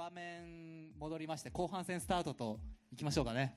[0.00, 2.58] 場面戻りまして後半戦スタートと
[2.90, 3.54] いきましょうかね。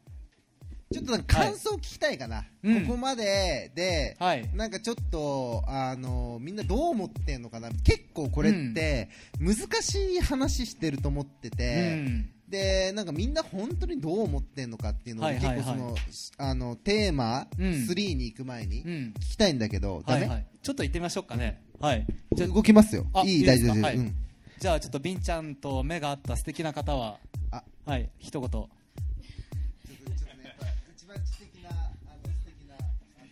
[0.91, 4.49] ちょっとなんか感想聞きたいかな、うんここまでで、はい。
[4.53, 7.69] なんかちょっとあのみんなどう思ってんのかな。
[7.69, 9.07] 結構これって
[9.39, 12.29] 難しい話してると思ってうて、ん。
[12.49, 15.55] でなんかみんな本当にどう思ってんのかっていうのを、はいはいはい。
[15.55, 15.95] 結構その
[16.39, 17.65] あのテーマうん。
[17.65, 19.13] 3に行く前にうん。
[19.17, 20.47] 聞きたいんだけど、ダメ、はいはい。
[20.61, 21.63] ちょっと行ってみましょうかね。
[21.79, 22.05] はい。
[22.33, 23.03] じゃ動きますよ。
[23.03, 24.22] いいあいいで大丈夫大丈夫、うん
[24.59, 27.17] じゃあちょっとビンちゃんと目が合った素敵な方は
[27.51, 27.63] あ。
[27.85, 28.49] はい一言。
[28.49, 33.29] ちょっとちょっとねやっぱ一番知的なあの素敵なあのはい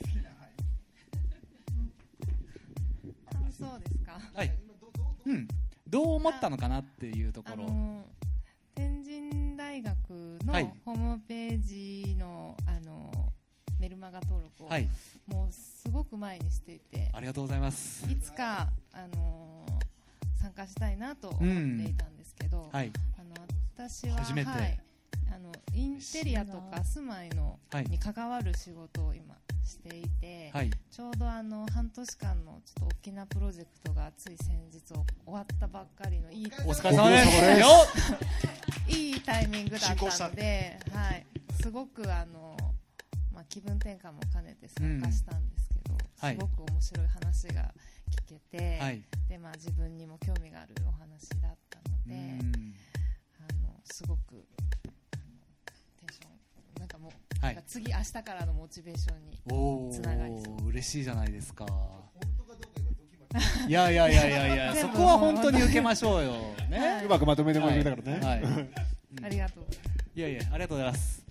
[0.00, 0.54] 好きなはい。
[3.32, 4.50] 感想ですかはい。
[5.26, 5.48] うん。
[5.86, 7.66] どう思ったのかなっていうところ。
[8.74, 9.94] 天神大学
[10.44, 10.72] のはい。
[10.86, 13.12] ホームページのあの
[13.78, 14.88] メルマガ登録を、はい。
[15.26, 18.10] もうすごく前にしていてありがとうございます。
[18.10, 19.66] いつかあの
[20.44, 22.92] 参加したいなと思っていたんですけど、はい。
[23.18, 24.50] あの私は初めて。
[24.50, 24.78] はい、
[25.34, 27.84] あのインテリアとか住まいの、はい。
[27.86, 30.70] に関わる仕事を今していて、はい。
[30.90, 37.30] ちょうどあの半年間のちょっと大きなプロジェクトがつい先日終わったばっかりのいいお疲れ様です。
[38.94, 41.26] いいタイミングだったので、はい、
[41.62, 42.54] すごくあの、
[43.32, 46.34] まあ、気分転換も兼ねて参加したんですけど、はい。
[46.34, 47.72] すごく面白い話が
[48.14, 49.02] 聞けて、はい。
[49.28, 52.74] でまあ、自分にも興味があるお話だったのうで、ん。
[53.38, 54.42] あのすごくあの
[55.96, 57.54] テンションなんかもう、はい。
[57.54, 60.54] なんか次明日からのモチベーションにおつながりそう。
[60.62, 61.66] お 嬉しいじゃないですか。
[63.68, 63.72] い。
[63.72, 66.32] やいやいやいやいやそこは本当に受けましょうよ。
[66.68, 66.78] ね。
[66.78, 67.04] はい。
[67.06, 68.42] うまくまとめてもらえたからね、はい。
[69.24, 69.64] ありがとう。
[69.64, 70.10] ございます。
[70.14, 71.24] いやいやありがとうございます。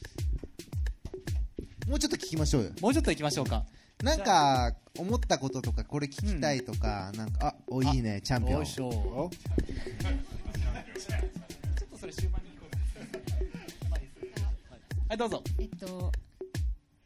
[1.87, 2.71] もうちょっと聞きましょうよ。
[2.81, 3.65] もうちょっと行きましょうか。
[4.01, 8.65] なんか思ったこととかこれ聞きたいとか、なんかあおいいねチャンピオン。
[8.65, 8.91] ちょっ
[11.89, 13.89] とそれ終盤に聞こう。
[13.89, 14.53] まあいいですはい
[15.09, 15.43] はいどうぞ。
[15.59, 16.11] えっと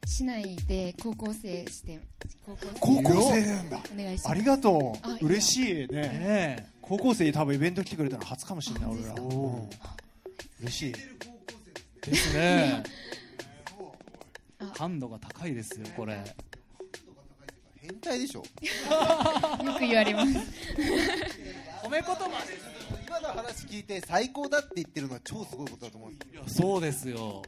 [0.05, 2.01] 市内で高校生して
[2.81, 3.79] 高校生なんだ。
[3.93, 4.31] お願いします。
[4.31, 6.01] ありがとあう嬉しいね。
[6.01, 9.15] ね高校生に多分イベント来てくれたの初かもしれない俺ら。
[10.59, 10.93] 嬉しい。
[12.05, 12.83] えですね。
[14.59, 14.65] あ。
[14.75, 16.21] 感度が高いですよこれ
[17.87, 18.39] 変態でしょ。
[18.39, 20.33] よく言われます。
[21.83, 22.77] 褒め言葉です
[23.07, 26.43] 今の話聞いて最高だって言ってるのは超すごいことだと思うんですよ。
[26.47, 27.41] そうですよ。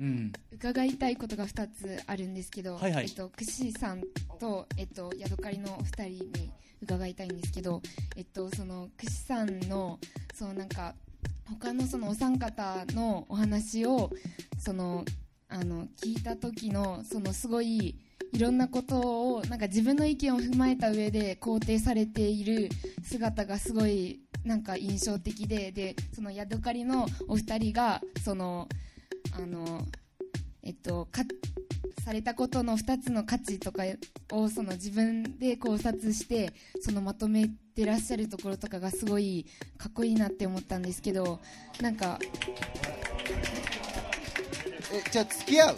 [0.00, 0.32] うん。
[0.52, 3.04] 伺いたいことが2つあるんですけど、はいはい。
[3.04, 4.02] えっと、くしさん
[4.38, 7.82] と、えっと、ヤドカリのお二人に伺いたいんですけど、
[8.16, 9.98] えっと、そのくしさんの
[10.34, 10.94] そのなんか
[11.44, 14.10] 他のそのお三方のお話を
[14.58, 15.04] その
[15.48, 17.96] あの聞いた時のそのすごい
[18.32, 22.68] いろんなことをなんか自分の意見を踏まえた上で肯定されている
[23.02, 28.68] 姿がすごいなんか印象的ででそのヤドカリのお二人がその
[29.36, 29.82] あの
[30.62, 31.22] えっとか
[32.04, 33.84] されたことの2つの価値とか
[34.32, 39.46] をその自分で考察してそのまとめてらっしゃるところとかがすごい
[39.78, 41.38] かっこいいなって思ったんですけど
[41.80, 42.18] なんか
[44.92, 45.76] えじゃあ付き合う？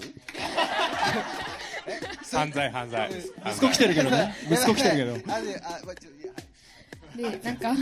[2.31, 3.11] 犯罪犯罪。
[3.53, 4.35] 息子来てるけどね。
[4.51, 5.33] 息子来てるけど。
[5.35, 7.39] あであまあちょいやはい。
[7.39, 7.75] でなんか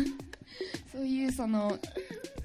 [0.93, 1.79] そういうその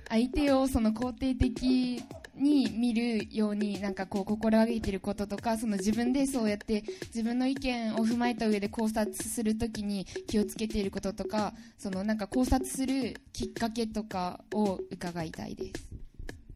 [0.09, 2.03] 相手をその肯定的
[2.35, 15.87] に見るようになんかこう心がけていることとかその自分でそうやって自分の意見を踏まえた上で考察するときに気をつけていることとかそのなんか考察するきっかけとかを伺いたいです。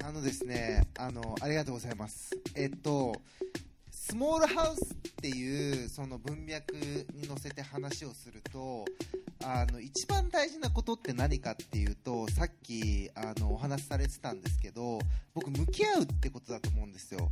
[0.04, 2.32] あのですねあのありがとうございます。
[2.56, 3.22] えっと
[4.12, 6.76] スモールハウスっていうその文脈
[7.14, 8.84] に乗せて話をすると
[9.42, 15.00] あの一番大事なことって何かっていうとさっきあのお話しされてたんですけど
[15.34, 17.32] 僕向き合うってことだと思うんですよ。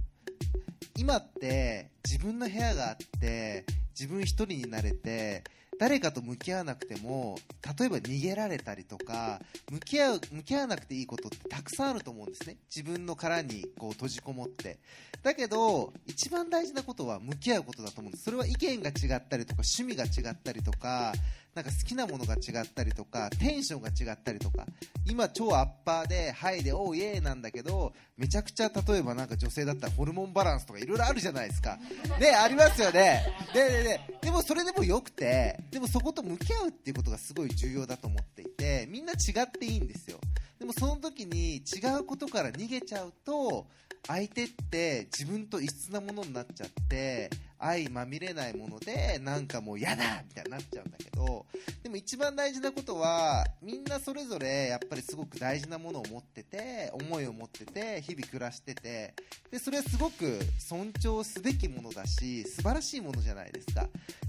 [0.97, 5.43] 今って自分の部屋があって自分1人になれて
[5.79, 7.37] 誰かと向き合わなくても
[7.79, 9.39] 例えば逃げられたりとか
[9.71, 12.57] 向き合う向き合わなくていいことってたくさんあると思うんですね。
[12.69, 14.77] 自分の殻にこう閉じこもって。
[15.23, 18.25] だけど一番大事なことは向き合うことだと思うんです。
[18.25, 21.13] それは意見が違ったりとか趣味が違ったりとか
[21.55, 24.65] なんか好きなものが違ったりとかテンションが違ったりとか
[25.05, 31.77] 今超アッパーでハイでおうイエーなんだけどめちゃくちゃ例えばなんか女性だったらホルモンバランスとかいろいろあるじゃないですか。
[32.19, 33.23] ねありますよね。
[33.53, 40.19] ででででもそれでもよくてでもそこと向き合うっていうことがすごい重要だと思っていてみんな違っていいんですよ。
[40.59, 43.65] でもその時に違うことから逃げちゃうと
[44.07, 47.29] 相手って自分と異質なものになっちゃって
[47.59, 51.45] 愛まみれないものでなんかもう嫌だみたいになっちゃうんだけど
[51.83, 59.13] でも一番大事なことはみんなそれぞれやっぱりすごく大事なものを持ってて思いを持ってて日々暮らしてて
[59.51, 63.87] でそれはすごく尊重すべきものだし素晴らしいものじゃないですか。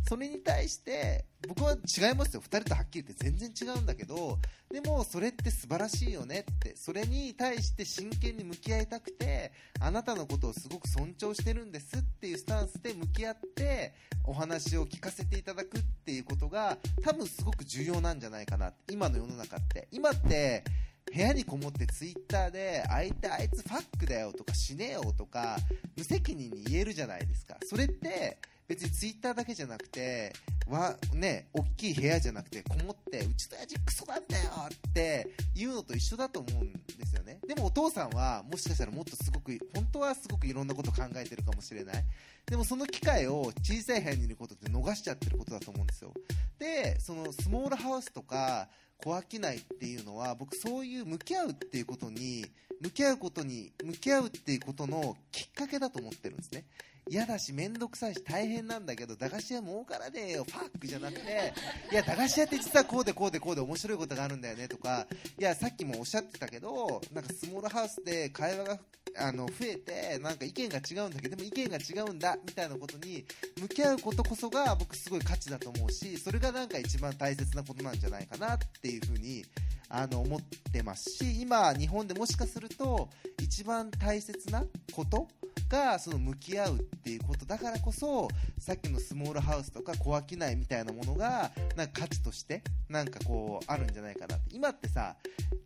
[0.08, 2.42] それに対して僕は違いますよ。
[2.42, 4.38] 2人とはっきり言って全然違うんだけど
[4.72, 13.92] でもそれって素晴らしいよねってそれに対して真剣に向き合いたくてあなたのことをすごく尊重してるんですっていうスタンスで向き合って
[14.24, 19.88] お話を聞かせていただくっていうことが多分すごく重要なんじゃないかな今の世の中って。
[19.90, 20.64] 今って
[21.12, 25.56] 部屋にこもってツイッターで相手あいつファックだよとか死ねよとか
[25.96, 27.56] 無責任に言えるじゃないですか。
[27.64, 28.38] それって
[28.68, 30.32] 別にツイッターだけじゃなくて
[30.68, 37.40] わね大きい部屋じゃなくてこもってうちの親父クソなんだよって言うのと一緒だと思うんですよね。
[37.48, 42.04] でもお父さんはもしかしたらもっとすごく本当はすごくいろんなこと考えてるかもしれない。
[42.50, 46.12] でもその機会を小さい部屋にいることって逃しちゃってることだと思うんですよ。
[46.58, 48.68] でそのスモールハウスとか
[48.98, 52.44] 小商いっていうのは僕そういう向き合うっていうことに
[52.80, 56.64] 向き合うことに向き合うっていうことのきっかけだと思ってるんですね。
[57.08, 60.44] 嫌だし面倒くさいし大変なんだけど駄菓子屋儲からねえよ。
[60.44, 61.52] ファックじゃなくて
[61.90, 65.06] いや駄菓子屋って実はこうでこうでこうで面白いことがあるんだよねとか。
[65.38, 68.78] いやさっきもおっしゃってたけどなんかスモールハウスで会話が
[69.18, 73.24] あの増えてなんか意見が違うんだけどでも意見が違うんだみたいなことに
[73.60, 79.44] 向き合うことこそが僕すごい価値だと思うしそれがなんか一番大切なことなんじゃないかなっていうふうに
[79.88, 80.40] あの思っ
[80.72, 83.08] てますし今日本でもしかすると
[83.40, 85.26] 一番大切なこと
[85.70, 88.28] がその向き合うっていうことだからこそ
[88.58, 94.54] さっきのスモールハウスとか小商いみたいなものがなんか価値としてなんかこうあるんじゃないかなって。
[94.54, 95.16] 今ってさ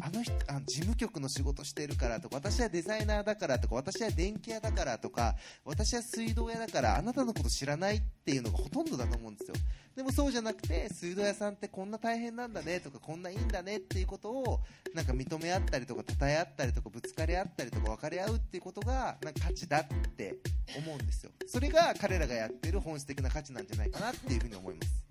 [0.00, 5.34] あの人あの事務局の仕事してるからとか私はデザイナーだからとか私は電気屋だからとか
[5.64, 9.54] 私は水道屋だからあなたのこと知らないっていうのがほとんどだと思うんですよ。
[9.96, 14.60] でもそうじゃなくて水道屋さんってこんな大変なんだねとかこんないいんだねっていうことを
[14.92, 19.86] なんか認め合ったりとか称え合ったりとかぶつかり合ったりとか分かり合うっていうことがなんか価値だっ
[20.16, 20.34] て
[20.76, 21.30] 思うんですよ。
[21.46, 25.04] それが彼らがやってる本質的な価値なんじゃないかなっていうふうに思います。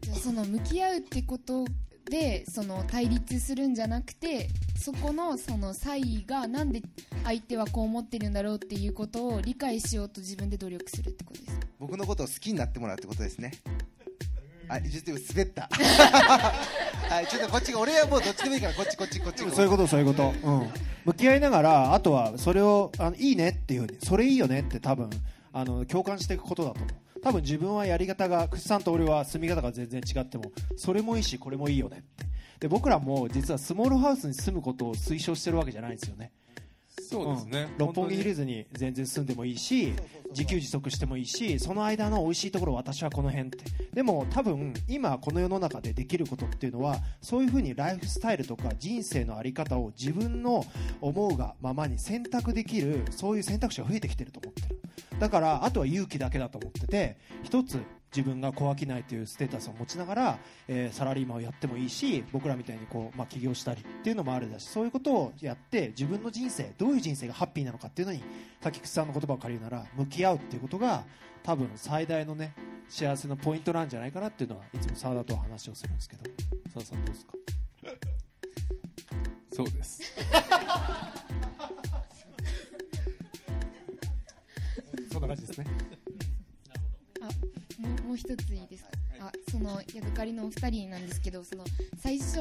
[0.00, 1.64] じゃあその向き合うってこと
[2.08, 4.48] でその対立するんじゃなくて
[4.80, 6.80] そこのその差異がなんで
[7.24, 11.66] 相手はこう思ってるんだろうっていうことを理解しようと自分で努力するってことですか？
[11.80, 13.50] 僕のことを好きになってもらうってことですね
[14.68, 15.68] あ、ちょっと滑った。
[17.08, 19.50] はい、ちょっとこっちが、俺はもうどっちでもいいから、こっちこっちこっち。
[19.50, 20.68] そういうことそういうこと、うん、
[21.04, 25.08] 向き合いながらあとはそれをあのいいねっていうふうにそれいいよねって多分
[25.52, 27.20] あの共感していくことだと思う。
[27.22, 32.26] 多分自分はやり方が串さんと俺は住み方が全然違ってもそれもいいしこれもいいよねって。
[32.60, 36.32] で僕らも実はスモールハウスに住むことを推奨してるわけじゃないんですよね
[37.08, 37.78] そうですね、ん。
[37.78, 39.92] 六本木ヒルズに全然住んでもいいし
[40.30, 43.64] 自給自足してもいいしその間の美味しいところ私はこの辺って。
[43.92, 50.64] でも多分今この世の中でできることっていうのはそういうふうにライフスタイルとか人生の在り方を自分の
[51.00, 54.80] 思うがままに選択できるそういう選択肢が増えてきてると思ってる。
[55.18, 57.80] だからあとは勇気だけだと思ってて一つ
[58.14, 60.38] 自分が小商いというステータスを持ちながら、
[60.68, 68.22] えーサラリーマンをやってもいいし僕らみたいにこう、まあ、起業したりっていうのもあるだしそういうことをやって自分の人生どういう人生がハッピーなのかっていうのに
[68.62, 71.04] さっき口さんの言葉を借りるなら向き合うっていうことが
[71.42, 72.54] 多分最大のね
[72.88, 76.22] 幸せのポイントなんじゃないかなっていうのはいつも澤田とは話をするんですけど。
[76.72, 77.32] 澤田さんどうですか？
[79.52, 80.02] そうです。
[85.12, 85.66] そんな感じですね。
[85.92, 85.95] あ
[88.06, 91.64] もう一ついいですか、あそのヤドカリのお二人なんですけどその
[91.98, 92.38] 最初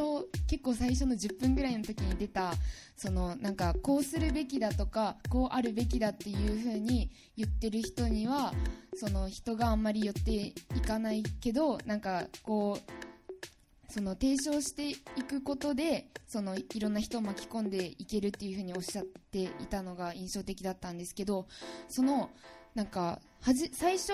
[0.48, 2.54] 結構最初の10分ぐらいの時に出た
[2.96, 8.54] そのなんかこうするべきだとかこうあるべきだっていう風に言ってる人には
[8.96, 10.54] その人があんまり寄ってい
[10.86, 14.96] かないけどなんかこうその提唱してい
[15.28, 21.48] くことでそのいろんな人を巻き込んでいけるっていうふうにおっしゃっていたのが印象的だったんですけど
[21.88, 22.30] その
[22.76, 24.12] なんかはじ最初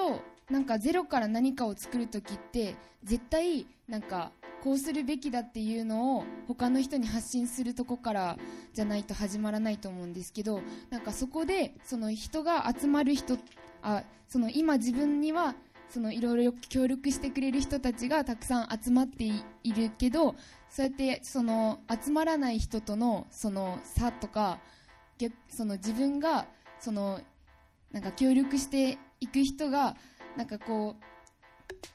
[0.49, 4.31] なんかゼロから何かを作るときって絶対なんか
[4.63, 8.37] こうするべきだっていうのを他の人に発信するとこから
[8.73, 13.37] じゃないと始まらないと思うんですけどなんかそこでその人が集まる人
[13.81, 15.55] あその今自分には
[15.89, 19.25] そのいろいろ協力してくれる人たちがたくさん集まって
[19.63, 20.35] いるけど
[20.69, 24.59] そうやってその集まらない人とのその差とか
[25.49, 26.45] その自分が
[26.79, 27.19] その
[27.91, 29.95] なんか協力していく人が
[30.37, 30.95] なんかこ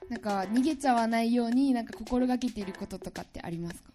[0.09, 3.91] うなんか逃げちゃわないようになんか心がけていることとかってありますか？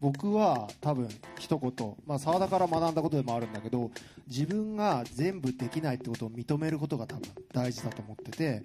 [0.00, 3.90] 僕は多分一言、まあ、澤田から学んだことでもあるんだけど
[4.26, 8.62] 自分が全部できないってことを認めることが多分大事だと思ってて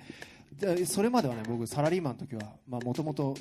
[0.60, 3.36] でそれまではね僕サラリーマンの時はもともと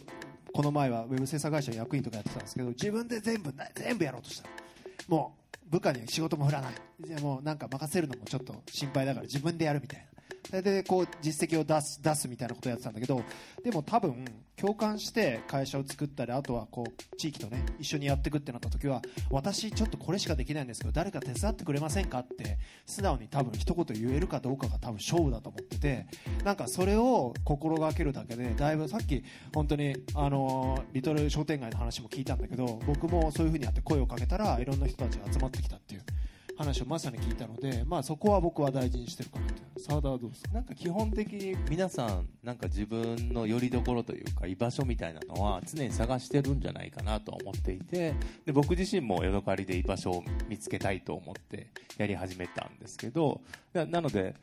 [0.53, 4.49] この前はウェブ制作会社の役員とかやってたんですけど自分で全部全部やろうとした
[5.09, 5.37] も
[5.67, 6.75] う部下に仕事も振らない。
[7.01, 10.07] でもうなんか任せるのもちょっと心配だから自分でやるみたいな。
[10.51, 13.23] でこう実績を出す出すみたいなことをやってたんだけど
[13.63, 14.25] でも多分
[14.57, 26.07] 共感して会社を作ったりあとはこう地域とね一緒にやっていくってなった時は私ちょっとこれしかできないんですけど誰か手伝ってくれませんかって素直に多分一言言えるかどうかが多分勝負だと思ってて
[26.45, 29.25] なんかそれを心がけるだけでだいぶさっき
[29.55, 36.03] 本当にあのリトル商店街の話も聞いたんだけど僕もそういう風にやって声をかけたらいろんな人たちが集まってきたっていう。
[36.57, 39.55] 話をまさに聞いたので、まあ、そこは僕は大事にしてるかなと。
[39.79, 40.55] 澤田はどうですか？
[40.55, 48.15] なんか基本的に皆さんなんか自分の拠り所というか居場所みたいなのは常に探してるんじゃないかなと思っていて
[48.47, 53.41] で僕自身もヨドカリで居場所を見つけたいと思ってやり始めたんですけど
[53.75, 54.35] なので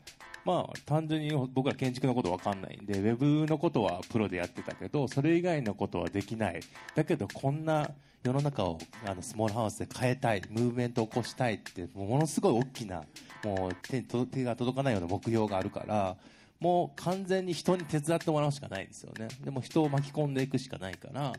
[0.44, 6.60] まあ、単純に僕ら建築のこと分かんないんでウェブのことはプロでやってたけどそれ以外のことはできない。
[6.94, 7.90] だけどこんな
[8.22, 13.04] 世の中をあのスモールハウスで変えたいムーブメントを起こしたいってものすごい大きな
[13.44, 16.16] もう手手が届かないような目標があるから
[16.64, 21.34] もう完全に人に手伝ってもらうしかないんですよねでも人を巻き込んでいくしかないから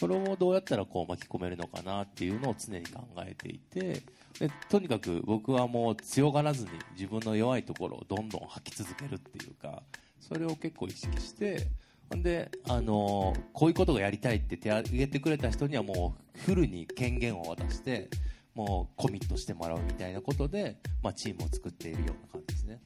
[0.00, 4.02] それをどうやったらこう巻き込めるのかなっていうのを常に考えていて
[4.40, 9.84] でとにかく僕はもう強がらずに自分の弱いところをどんどん吐き続けるっていうか
[10.18, 11.68] それを結構意識して
[12.10, 18.10] ほんで、あのー、こういうことがやりたいって手を挙げてくれた人にはもうフルに権限を渡して
[18.56, 22.80] もうコミットしてもらうみたいなことで、まあ、チームを作っているような感じですね。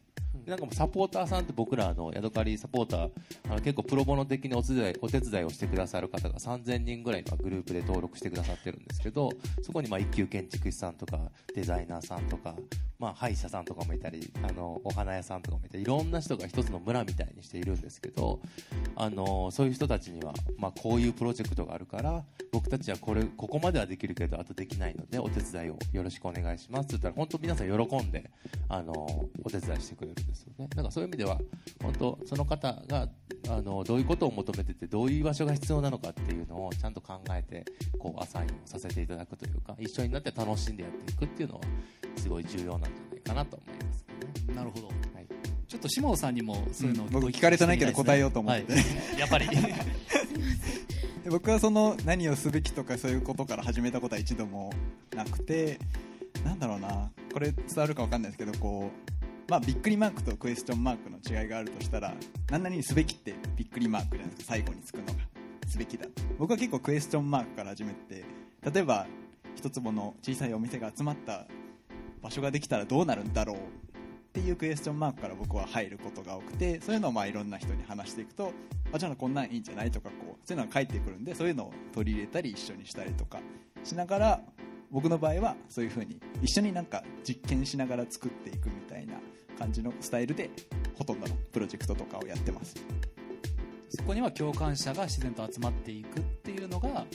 [0.46, 3.10] なんかもうサポーターさんって僕らのヤドカリサポーター
[3.50, 9.30] あの結構プロボノ的にお手伝いお手伝いをしてくださる方が3000人ぐらいのグループで登録してくださってるんですけど
[9.62, 11.18] そこにまあ一級建築士さんとか
[11.54, 12.54] デザイナーさんとか、
[12.98, 18.40] まあ、歯医者さんとかもいたりあのお花屋さんとかもいたりいろんな人が一つの村みたいにしているんですけど
[18.96, 28.30] あのそういう人たちには、まあ、こういうプロジェクトがあるから僕たちはこれここまではできるけどあとできないのでお手伝いをよろしくお願いしますって言ったら本当皆さん喜んで
[28.68, 28.92] あの
[29.44, 30.68] お手伝いしてくれるんですよね。
[30.74, 31.38] なんかそういう意味では
[31.82, 33.08] 本当その方が
[33.48, 37.64] あのどういうことを求めててどういう場所が必要なのかっていうのをちゃんと考えて
[37.98, 41.60] こうアサインをさせていただくというか一緒になって楽しんでやっていくっていうのは
[42.16, 42.87] すごい重要な
[43.28, 44.04] かなと思います、
[44.48, 45.26] ね、なるほど、はい、
[45.66, 48.82] ちょっと下尾さんにもそういうのを、うん、僕聞かれてないけど答えようと思って、はい、
[49.18, 49.48] やっぱり。
[51.30, 54.72] 僕はその何をすべきとかそういうことから始めたことは一度も
[55.14, 55.78] なくて
[56.42, 57.10] なんだろうな。
[57.34, 59.10] これ伝わるか分かんないですけどこう
[59.50, 62.14] まあ、びっくりマークとクエスチョンマークの違いがあるとしたら
[62.50, 64.54] 何々にすべきってびっくりマークじゃないですか。
[64.54, 65.12] 最後につくのが。
[65.66, 66.06] すべきだ。
[66.38, 68.24] 僕は結構クエスチョンマークから始めて
[68.72, 69.06] 例えば
[69.54, 71.46] 一坪の小さいお店が集まった
[72.22, 73.60] 場所ができたらどうなるんだろうっ
[74.32, 78.52] ていうクエスチョンマークから僕は入ることが多くてそういうのをまあいろんな人に話していくと
[78.92, 83.40] あじゃあこんなんいいんじゃないとかこうそういうのが返ってくるんでそういうのを取り入れたり一緒にしたりとか
[83.84, 84.40] しながら
[84.90, 89.14] 僕の場合はそういうふうに一緒になんか実験しながら作っていくみたいな
[89.58, 90.50] 感じのスタイルで
[90.96, 92.76] ほとんどのプロジェクトとかをやってます。
[93.90, 97.06] そこには共感者が自然と集まっていくっていうのが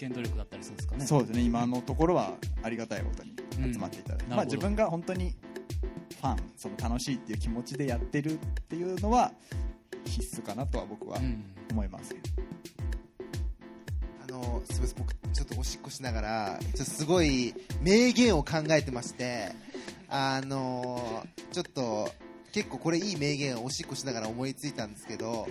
[0.00, 1.06] 原動力だったりするんですかね。
[1.06, 1.42] そうですね。
[1.42, 3.32] 今のところはありがたいことに
[3.70, 5.34] 集まっていただいて、うん、まあ、自分が本当に
[6.20, 8.36] ファンその楽しいっていう気持ちでやってるっ
[8.68, 9.32] ていうのは
[10.04, 11.18] 必須かなとは僕は
[11.70, 19.52] 思います、うん、あのすみません僕ちょっとおしっこしながらちょっとすごい名言を考えてまして
[20.08, 22.10] あのー、ちょっと
[22.52, 25.48] 結構これいい名言をおしっこしながら思いついたんですけど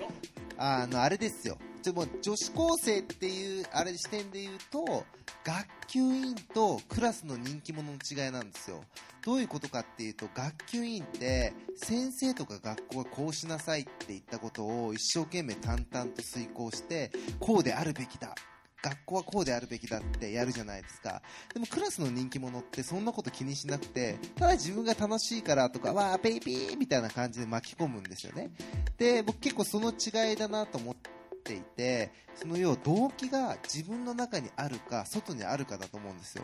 [0.58, 5.06] あのあれですよちょも女子高生っていうあれ視点で言うと
[5.44, 8.84] 学級委員とクラスの人気者の違いなんですよ
[9.26, 18.36] どういうことかっていうと学級委員って先生とか学校がこうしなさいって言ったことを一生懸命淡々と遂行してこうであるべきだ
[18.84, 21.22] 学校はこうであるべきだってやるじゃないですか。
[21.54, 28.50] でもクラスの人気者ってそんなこと気にしなくて、ただ自分が楽しいからとか、わー、ペイピーみたいな感じで巻き込むんですよね。
[28.98, 36.44] で、僕結構その違いだなと思ってていて、その要は動機が自分の中にあるか、外にあるかだと思うんですよ。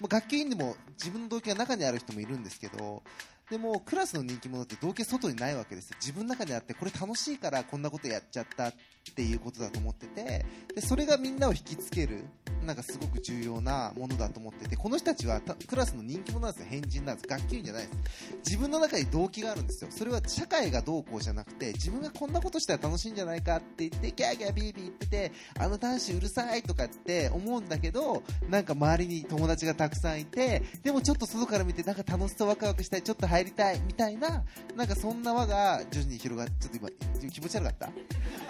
[0.00, 3.02] まあ学級委員でも自分の動機が中にある人もいるんですけど、
[3.50, 5.96] でもクラスの人気者って動機外にないわけですよ。
[6.00, 8.74] 自分の中にあってこれ楽しいからこんなことやっちゃったっ
[9.14, 10.44] ていうことだと思ってて。
[10.74, 12.24] でそれがみんなを引きつける
[12.64, 14.76] なんかすごく重要なものだと思ってて。
[14.76, 16.66] この人たちはクラスの人気者なんですよ。
[16.70, 17.28] 変人なんです。
[17.28, 17.98] 学級委員じゃないです。
[18.46, 19.90] 自分の中に動機があるんですよ。
[19.90, 34.42] それは社会がどうこうじゃなくて自分がこんなことしたら楽しいんじゃないかって言ってギャーギャービービー言っててあの男子うるさいとかって思うんだけどなんか周りに友達がたくさんいてでもちょっと外から見てなんか楽しそうワクワクしたいちょっと入りたいみたいな
[34.76, 36.90] なんかそんな輪が徐々に広がってちょっと
[37.22, 37.90] 今気持ち悪かった？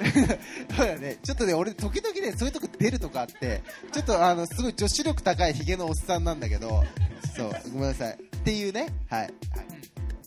[0.76, 6.82] そうだね、ちょっとね、俺、時々ね、そういうとこ出るとかあって、ちょっとあの、すごい女子力高いヒゲのおっさんなんだけど、
[7.36, 8.14] そう、ごめんなさい。
[8.14, 9.34] っていうね、はい。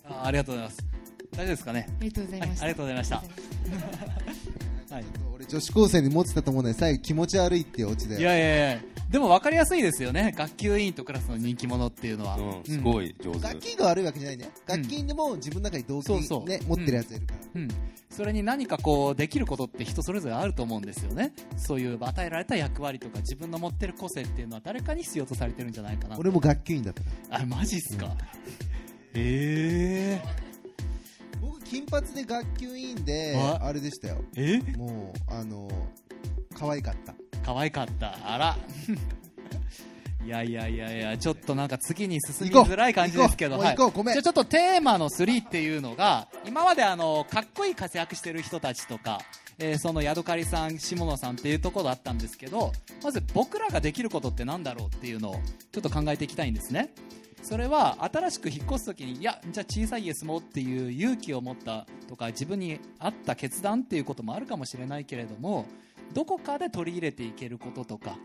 [0.08, 0.84] あありがとうございます。
[1.32, 1.88] 大丈夫ですかね？
[2.00, 2.66] ありがとうございました、はい。
[2.66, 4.96] ありがとうございました。
[4.96, 5.04] はい。
[5.04, 8.20] 俺、女子高生に持ってたと思うね、最後気持ち悪いっていうオチで。
[8.20, 8.80] いやいやいや。
[9.10, 10.34] でも分かりやすいですよね。
[10.36, 13.40] 学級委員とクラスの人気者っていうのは、うん、すごい上手。
[13.40, 14.50] 楽器が悪いわけじゃないね。
[14.66, 16.50] 楽器でも自分の中に動機、そうそう。
[16.50, 17.62] ね、持ってるやついるから。
[17.62, 17.68] うん、
[18.10, 21.34] それに何かこうできることって人それぞれあると思うんですよね。
[21.58, 26.18] そういう与えられた役割とか自分の持ってる個性っていうのは誰かに必要とされてるんじゃないかな。
[26.18, 27.42] 俺も楽器委員だったから。
[27.42, 28.16] あマジっすか、
[29.14, 30.20] え。
[30.24, 30.45] 僕、
[31.66, 34.24] 金髪で学級委員で、ああれでしたよ。
[34.36, 34.62] え？
[34.66, 35.68] えもう、あの、
[36.58, 37.14] 可愛かった。
[37.44, 38.18] 可愛かった。
[38.24, 38.58] あら。
[40.26, 43.76] いやいやいやいやちょっとなんか次に進みづらい感じですけどはい。
[43.78, 49.22] じゃあちょっとテーマの3っていうのが今まであのかっこいい活躍してる人たちとか、
[49.60, 55.36] えーそのヤドカリさん下野さんっていうところだったんですけどまず僕らができることってなんだろうっていうのを
[55.72, 56.90] ちょっと考えていきたいんですね
[57.46, 65.68] それは新しく引っ越す時にいやじゃあ小さい家住もうっていう勇気を持ったとか自分に合った決断っていうこともあるかもしれないけれども
[66.16, 68.18] どこかで取り入れていけることとか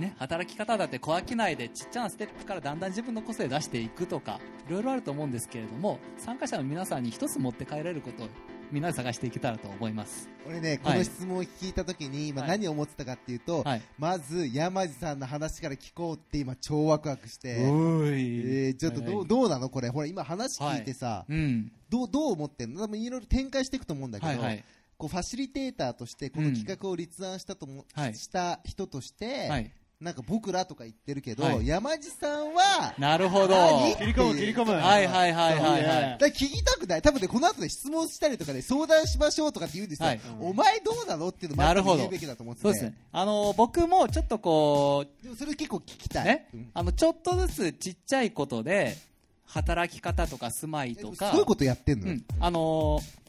[0.00, 8.24] ね、働き方だって小商いでちっちゃなステップからだんだん自分の個性出していくとかいろいろあると思うんですけれども参加者の皆さんに一つ持って帰れること
[8.70, 10.28] みんなで探していけたらと思います。
[10.46, 10.98] 俺ね、こはい。
[10.98, 12.50] の質問を聞いたときに、今はい。
[12.50, 13.82] 何を思ってたかっていうと、はい。
[13.98, 19.28] まず山地さんの話から聞こうって今超ワクワクして、おーえー、ちょっとどう,、はい。
[19.28, 19.68] どうなの？
[19.68, 21.72] これ、ほら今話聞いてさ、うん。
[21.88, 22.82] どうどう思ってんの？
[22.82, 24.64] 多分いろいろ展開していくと思うんだけど、はいはい。
[24.96, 28.14] こうファシリテーターとしてこの企画を立案したとも、はい。
[28.14, 31.66] した人として、はいなんか僕らとか言ってるけど、はい。
[31.66, 33.54] 山地さんは、なるほど。
[33.54, 35.82] 何切り込む切り込むはいはいはいはいはい。
[35.82, 40.20] だから聞きたくない、多分ね、この後で質問したりとかで相談しましょうとかって言うんですよ、はい。
[40.40, 41.96] お前どうなのっていうのをなるほど。
[41.98, 42.62] 言うべきだと思ってて。
[42.62, 42.94] そうですね。
[43.12, 46.48] あの僕もちょっとこうでもそれ結構聞きたい、ね？
[46.54, 46.70] うん。
[46.72, 48.96] あのちょっとずつちっちゃいことで
[49.44, 53.20] 働き方とか住まいとかそういうことやってんの、うん、あのー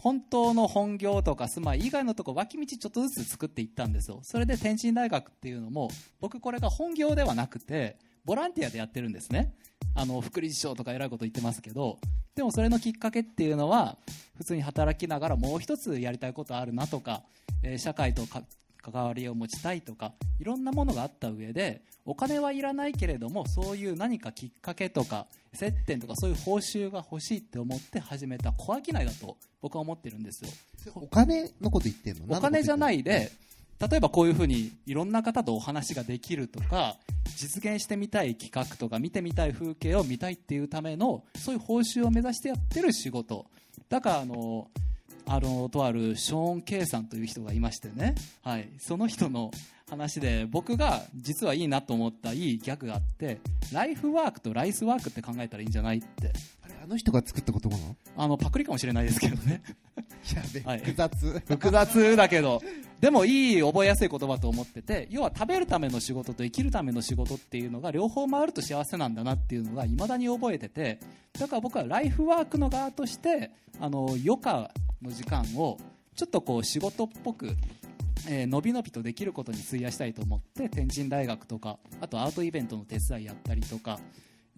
[0.00, 4.20] 本当の本業とか住まい以外のとこ脇道ちょっとずつ作っていったんですよ。
[4.22, 9.54] それで天神大学っていうのも僕これが本業ではなくてボランティアでやってるんですね。
[9.94, 11.98] あの副理事長とか偉いこと言ってますけど
[12.34, 13.98] でもそれのきっかけっていうのは
[14.36, 17.22] 普通に働きながらもう一つやりたいことあるなとか、
[17.62, 18.42] えー社会とか
[18.80, 30.50] 関わりを持ちたいとかいろんなものがあった上でお金はいらないけれどもそういう何かきっかけとか接点とかそういう報酬が欲しいって思って始めた小商いだと僕は思ってるんですよ。
[30.94, 32.38] お金のこと言ってんの？
[32.38, 33.30] お金じゃないいで
[33.80, 36.96] 例えばこういうふうにいろんな方とお話ができるとか
[37.36, 43.46] 実現してみたい企画とか見てみたい風景を見たいっていうためのそういう報酬を目指してやってる仕事。
[43.88, 44.68] だからあの
[45.32, 49.52] あのとあるショーン・ケイさんという人がいましてね、はい、その人の
[49.88, 53.38] 話で僕が実はいいなと思ったいいギャグがあって
[53.72, 56.32] ライフワークとライスワークって考えたらいいんじゃないって。
[56.64, 57.84] あれあの人が作った言葉な？
[57.84, 59.62] のあのパクリかもしれないですけどね。
[60.64, 60.78] はい。
[60.80, 61.40] 複雑。
[61.46, 62.60] 複雑だけど。
[63.00, 70.98] でもいい覚えやすい言葉と思ってて要は食べるための仕事と生きるための仕事っていうのが両方回ると幸せなんだなっていうのが未だに覚えてて
[71.38, 74.70] だから僕はライフワークの側としてあの余暇
[75.02, 75.78] の時間を
[76.14, 77.56] ちょっとこう仕事っぽく
[78.28, 83.98] えーのびのびとできることに費やしたいと思って天神大学とかあとアートイベントの手伝いやったりとか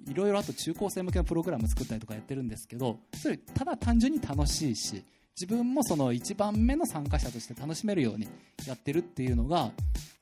[0.08, 5.04] いろいろあと中高生向けのプログラム作ったりとかやってるんですけどそれただ単純に楽しいし
[5.40, 8.28] 自分もその一番目の参加者として楽しめるように
[8.66, 9.70] やってるっていうのが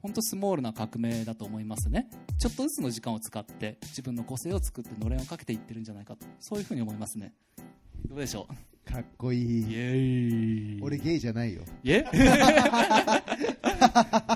[0.02, 2.08] 本当スモールな革命だと思いますね。
[2.38, 7.34] ちょっとずつの時間を使って自分の個性を作ってのれんをかけていってるんじゃないかとそういうふうに思いますね。
[8.08, 8.69] どうでしょう？
[8.84, 10.82] かっこいイいエーイ。
[10.82, 11.62] 俺ゲイじゃないよ。
[11.84, 12.04] いえ？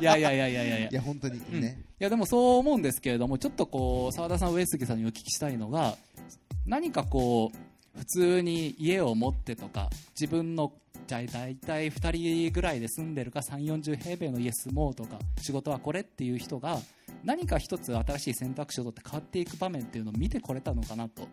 [0.00, 0.78] いやいやいやいやいや。
[0.78, 1.58] いやいや本当にうん。
[1.58, 5.96] いね、やでもそう思うんですけれどもちょっとこう澤田さん上杉さんにお聞きしたいのが
[6.66, 10.72] 何かこう普通に家を持ってとか自分の
[11.06, 16.78] じゃあ大体2人ぐらいで住んでるか3 4 0平米の家住もうとか仕事はこれっていう人が
[17.24, 21.28] 何か一つ新しい選択肢を取って変わっていく場面っていうのを見てこれたのかなと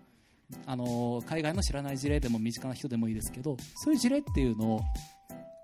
[0.65, 4.81] あの海外の知らない事例でも身近な人でもいいですけどそういう事例っていうのを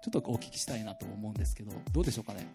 [0.04, 2.48] ちょっとお聞きしたいなと思うんですけどどうでしょうかね？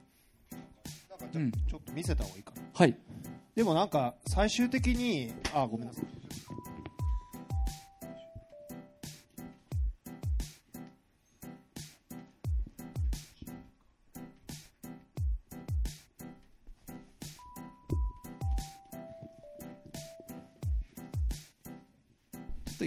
[1.23, 1.53] かちょ,、うん。
[1.53, 2.63] ちょっと見せた方がいいかな。
[2.73, 2.97] はい。
[3.55, 6.05] でもなんか最終的にあごめんなさい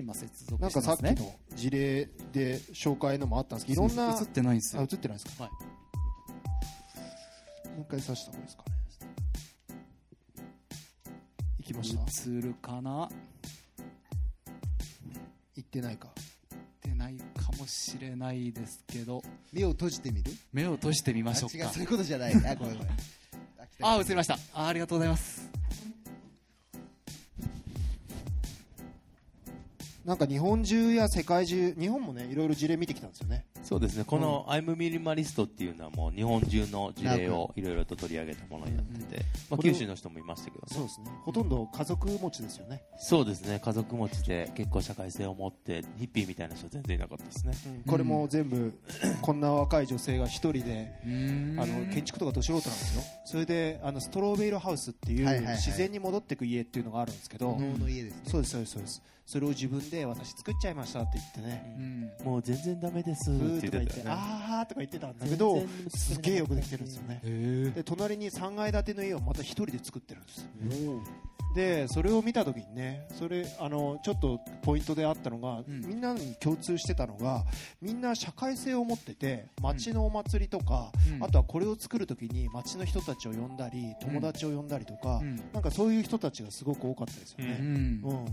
[0.06, 5.44] 今接続なんかさっきの事例で紹介のもあったんですけどいろんな映ってないんですあ映よってないですか？
[5.46, 5.54] はい。
[7.72, 8.72] もう一回さした方がいいですかね。
[11.58, 12.30] 行きました？
[12.38, 13.10] 映るかな？
[15.56, 16.10] 行ってないか。
[16.84, 19.24] 出ないかもしれないですけど。
[19.52, 20.32] 目を閉じてみる？
[20.54, 21.65] 目を閉じてみましょうか。
[21.65, 21.74] あ違う。
[21.74, 22.36] そういうことじゃない。
[22.36, 22.94] あごめんごめん。
[23.58, 24.38] あ来たあ映りました。
[24.54, 25.50] あありがとうございます
[30.06, 33.44] なんか日本中や世界中日本もねいろいろ事例見てきたんですよね。
[33.65, 34.04] そうですね。
[34.06, 40.67] この「I'm Minimalist」っていうのはもう日本中の事例をいろいろと取り上げたものになってて、まあ、九州の人もいましたけどね。
[40.67, 41.08] そうですね。
[41.23, 43.60] ほとんど家族持ちですよね、そうですね。
[43.60, 47.82] 家族持ちで結構社会性を持ってヒッピーみたいな人は全然いなかったですね。
[47.88, 48.80] これも全部
[49.23, 50.93] こんな若い女性が一人で
[51.58, 53.01] あの建築とかど素人なんですよ。
[53.25, 55.56] それであのストローベイルハウスっていうはいはいはい。
[55.56, 58.21] 自然に戻っていく家っていうのがあるんですけど、能の家ですね。
[58.28, 59.01] そうですそうですそうです。
[59.25, 62.12] それを自分で私作っちゃいましたって言ってね、うん。
[62.25, 64.12] もう全然ダメですーとか言って、言ってたよね。
[64.12, 65.28] あーとか言ってたんだ。
[65.28, 67.22] けどすげえよくできてるんですよね。
[67.24, 70.48] へで隣に3階建ての家をまた一人で作ってるんです
[71.56, 75.65] でそれを見た時にねそれあのちょっとポイントであったのが、ん。
[75.88, 77.46] みんなに共通してたのが
[77.82, 81.24] みんな社会性を持ってて町のお祭りとか、うん。
[81.24, 85.38] あとはこれを作る時に町の人たちを呼んだり友達を呼んだりとか、うん。
[85.54, 88.02] なんかそういう人たちがすごく多かったですようね、ん。
[88.04, 88.26] うん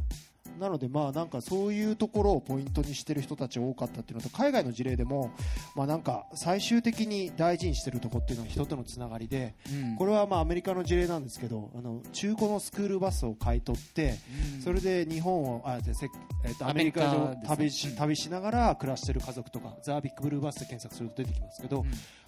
[0.58, 5.32] なので、まあ、なんかそういうところをポイントにしてる人たち多かったっていうのと海外の事例でも、
[5.74, 14.14] まあ、なんか最終的に大事にしてるところっていうのは人とのつながりでうんこれはまあアメリカの事例なんですけどあの中古のスクールバスを買い取って
[14.62, 16.08] それで日本をあでせ
[16.44, 21.84] えっとアメリカアメリをカですね旅しうん旅しながら暮らしてる家族とかザービックブルーバスで検索すると出てきますけど、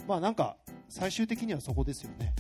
[0.07, 0.57] まあなんか
[0.89, 2.33] 最終的にはそこですよね。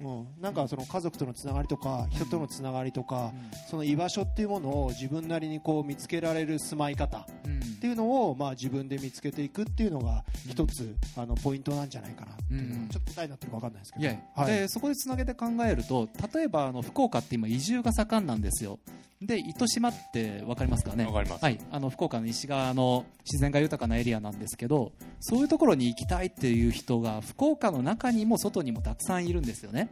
[0.00, 3.32] うん、なんかその家族とのつながりとか人とのつながりとか、
[3.70, 7.26] その居場所っていうものを自分なりにこう見つけられる住まい方。
[7.44, 14.52] うんっていうのをまあ自分で見つけていくっていうのが一つあのポイントなんじゃないかなっていうちょっと答えになってるか分かんないですけど、いや、はい。
[14.52, 18.78] でそこでつなげて考えると例えばあの福岡って今移住が盛んなんですよ。
[19.22, 21.06] で糸島って分かりますかね？
[21.06, 21.42] わかります。
[21.42, 29.88] はい、あの福岡の西側の自然が豊かなエリアなんですけどそういうところに行きたいっていう人が福岡の中にも外にもたくさんいるんですよね。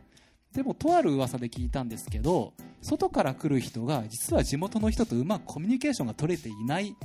[0.53, 6.97] でもとある噂で聞いたんですけど外から来る人が実は地元の人とうまくコミュニケーションが取れていないん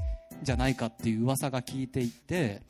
[0.44, 2.62] じゃないかっていう噂が聞いていて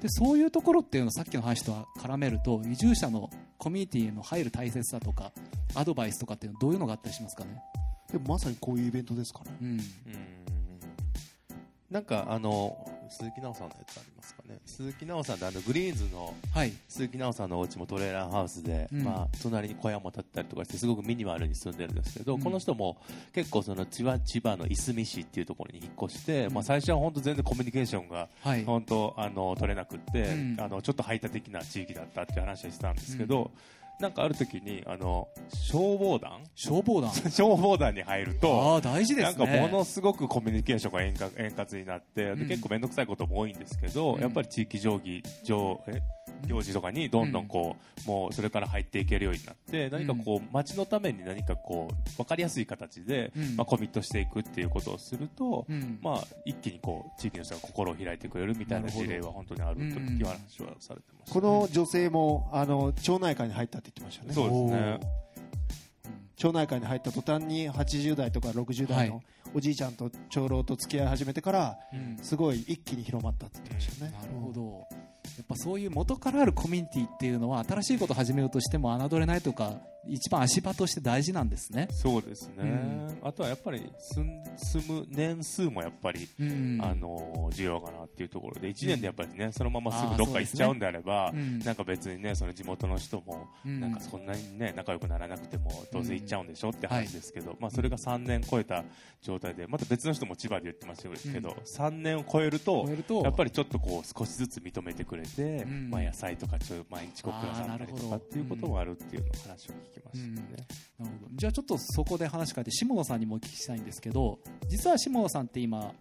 [0.00, 5.32] でそういうところっていうのをさっきの話とは絡めると移住者のコミュニティへの入る大切さとか
[5.74, 7.60] アドバイスとかっていうのはどういうのがあったりしますかね、
[8.10, 9.50] でもまさにこういうイベントですかね。
[9.60, 9.68] うん。
[9.68, 9.80] うん
[11.90, 14.58] なんかあの鈴木奈緒さんのやつありますかね？
[14.64, 16.72] 鈴木奈緒さんってあのグリーンズのはい。
[16.88, 19.02] 鈴木奈緒さんのお家もトレーラーハウスで、うん。
[19.02, 22.42] まあ、隣に小屋も建ったりとかしてすごくミニマルに住んでるんですけど、うん。
[22.42, 22.96] この人も
[23.32, 26.54] 結構その千葉千葉のいすみ市っていうところに引っ越して、うん。
[26.54, 28.64] まあ、最初は本当全然コミュニケーションがはい。
[28.64, 30.56] 本当あの取れなくって、うん。
[30.60, 33.50] あのちょっと排他的な地域だったっていう話をしてたんですけど、
[34.00, 36.42] なんかある時にあの消防団？
[36.54, 37.10] 消防団。
[37.30, 42.48] 消防団に入るとああ大事でなんすねかものすごくコミュニケーションが円滑円滑になって、でうん。
[42.48, 44.20] 結構面倒くさいことも多いんですけど、うん。
[44.20, 46.00] やっぱり地域定規上え？
[46.46, 47.76] 行事とかにどんどんこ
[48.06, 53.56] う、もうそれから入っていけるようになって何かこう街のために何かこう分かりやすい形で、うん。
[53.56, 55.98] まあ、コミットしていくっていうことをすると、うん。
[56.02, 64.34] まあ、一気にこう地域の人が心を開いてくれるみたいな事例は本当にあるとうんいう話はされてました、この女性もあの町内会に入ったって言ってましたよね。
[64.34, 65.20] そうですね。
[66.36, 69.22] 町内会に入った途端に80代とか60代はの
[69.52, 72.18] おじいちゃんと長老と付き合い始めてからうん。
[72.22, 74.86] すごい一気に広まったって言ってましたよね、なるほど
[75.36, 79.74] やっぱそういう元からあるコミュニティっていうのは新しいことを始めようとしても侮れないとか
[80.06, 81.88] 一番足場として大事なんですね。
[81.90, 83.18] そうですね、うん。
[83.22, 84.24] あとはやっぱり住
[84.88, 86.78] む年数もやっぱりうん。
[86.82, 91.58] あの重要かなっていうところで1年でやっぱりねそのまますぐどっか行っちゃうんであればうん。
[91.60, 93.80] なんか別にねその地元の人もうん。
[93.80, 98.84] なんかそんなにね仲良くならなくてもどうせ行っちゃうんでしょってはい話ですけどまあそれが3年超えた
[99.22, 102.86] 状態でまた別の人も千葉で言ってましたけど3年を超えると
[103.22, 105.90] やっぱりちょっとこう少しずつ認めてくれてん。
[105.90, 110.66] まあ野菜とかちょっと毎日こうくださったりとかっていうこともあるっていうのを話を聞きましたね。
[110.98, 111.32] なるほど。
[111.34, 115.92] じゃあちょっとそこで話変えて下野さんにもお聞きしたいんですけど実は下野さんって今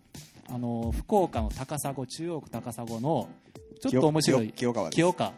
[0.49, 3.29] あの福岡の高砂中央区高砂の
[3.81, 5.33] ちょっと面白い清川清川。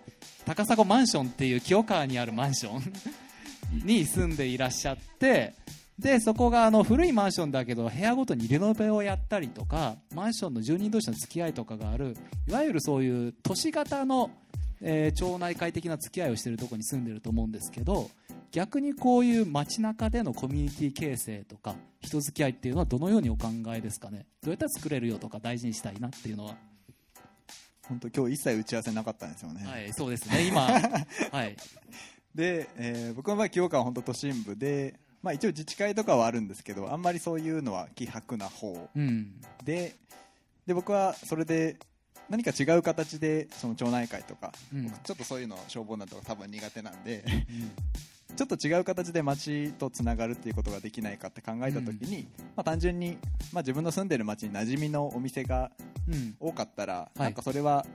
[0.46, 2.94] 高砂マンションっていう清川にあるマンション
[3.86, 5.54] に住んでいらっしゃって
[6.00, 14.32] でそこがあの古いマンションだけど部屋ごとにリノベをやったりとかマンションの住人同士の付き合いとかがあるいわゆるそういう都市型の、
[14.82, 18.10] えー町内会的な付き合いをしているところに住んでると思うんですけど
[18.52, 24.26] 逆にこういう街中でのコミュニティ形成とか人付き合いっていうのはどのようにお考えですかね？
[24.44, 26.56] どうやったら作れるよとか大事にしたいなっていうのは。
[27.88, 30.48] 本当今日一切打ち合わせなかったんですよね、はいそうですね。
[30.48, 30.62] 今。
[31.32, 31.58] はい。
[32.36, 38.90] で、えー僕の場合清川は本当都心部で、まあ、一応自治会とかはあるんですけどあんまりそういうのは希薄な方。
[38.96, 39.42] うん。
[39.64, 39.96] で
[40.66, 41.78] で僕はそれで
[42.30, 44.84] 何か違う形でその町内会とか、うん。
[44.86, 47.26] 僕ちょっとそういうの消防団とか多分苦手なんで
[48.36, 53.18] ちょっと違う形で町とつながるっていうことができないかって考えた時に、まあ、単純に、
[53.54, 55.72] まあ、自分の住んでる町に馴染みのお店が
[56.08, 56.36] うん。
[56.40, 57.20] 多かったら、い。
[57.20, 57.86] なんかそれは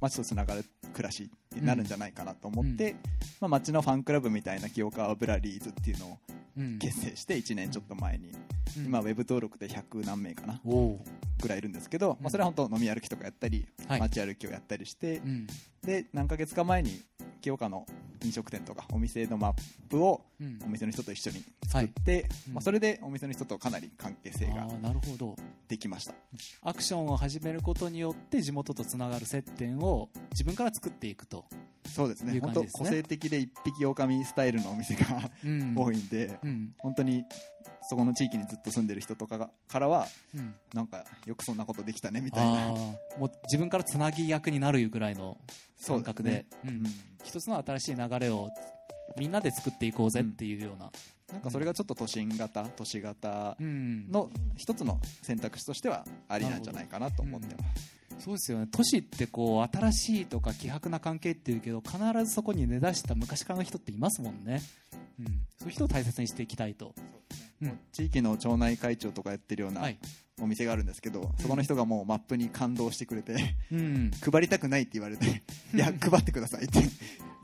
[0.00, 2.96] 町とつながる暮らしになるんじゃないかなと思って、
[3.40, 6.18] まあ、町のファンクラブみたいな清川ブラリーズっていうのを
[6.56, 6.78] うん。
[6.78, 8.32] 結成して1年ちょっと前に、
[8.76, 8.86] うん。
[8.86, 14.00] 今ウェブ登録で100何名かなぐらいいるんですけど、まあ、それは本当飲み歩きとかやったり、はい。
[14.00, 15.46] 街歩きをやったりして、うん。
[15.84, 17.00] で何ヶ月か前に
[17.44, 17.86] 清川の
[18.24, 19.54] 飲食店とかお店のマッ
[19.90, 20.58] プをうん。
[20.64, 22.54] お店の人と一緒に作って、うん。
[22.54, 25.36] まあ、それでお店の人とかなり関係性があーなるほど。
[25.68, 26.14] できました。
[26.62, 31.44] アクションを始めることによって地元とつながる接点を自分から作っていくと、
[31.86, 32.32] そうですね。
[32.32, 32.52] ですね。
[32.52, 35.74] 本当個性的で一匹狼スタイルのお店がうん。
[35.78, 36.74] 多いんで、うん。
[36.78, 37.24] 本当に
[37.88, 42.68] そこの地域にずっと住んでる人とかがからはうん、なんかよくそんなことできたねみたいな。
[42.68, 45.38] もう自分からつなぎ役になるぐらいの
[45.86, 46.30] 感覚で。
[46.30, 46.70] ですねうん。
[46.70, 46.84] うん。
[47.24, 48.50] 一つの新しい流れを
[49.16, 50.90] みんなで作っていこうぜっていうような、
[51.32, 54.10] なんかそれがちょっと都心型都市型うん。
[54.10, 57.64] の一つの選択肢としてはありなんじゃないかなと思ってま
[58.18, 58.68] す、そうですよね。
[58.70, 64.62] 都市ってこう新しいとか希薄な関係っていうけど必ずそこに根ざした昔からの人っていますもんね、
[65.18, 65.26] うん、
[65.58, 66.94] そういう人を大切にしていきたいと、
[67.64, 67.78] うん。
[67.92, 69.98] 地域の町内会長とかやってるようなはい。
[70.40, 75.26] お店があるんですけど、そこの人がもうマップに感動してくれてうん、配りたくないって言われて
[75.72, 76.80] いや配ってくださいって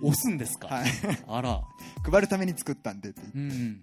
[0.02, 0.90] 押すんですか、はい。
[1.28, 1.62] あら、
[2.02, 3.56] 配るために作ったんでって言って。
[3.56, 3.82] うん、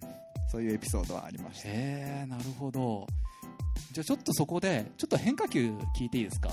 [0.51, 1.69] そういうエピソードはありました。
[1.69, 3.07] へえなるほど。
[3.93, 6.51] じゃあちょっとそこでちょっと変化球聞いていいですか？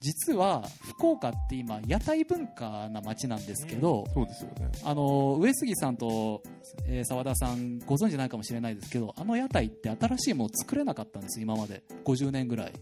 [0.00, 4.70] 実は福岡って今屋台文化な街なんですけど、そうですよね。
[4.84, 6.42] あの上杉さんと
[6.86, 11.82] えー澤、田さんご存知ないかもしれないですけどあの屋台って新しいものを作れなかったんです今まで。
[12.04, 12.72] 50年ぐらい。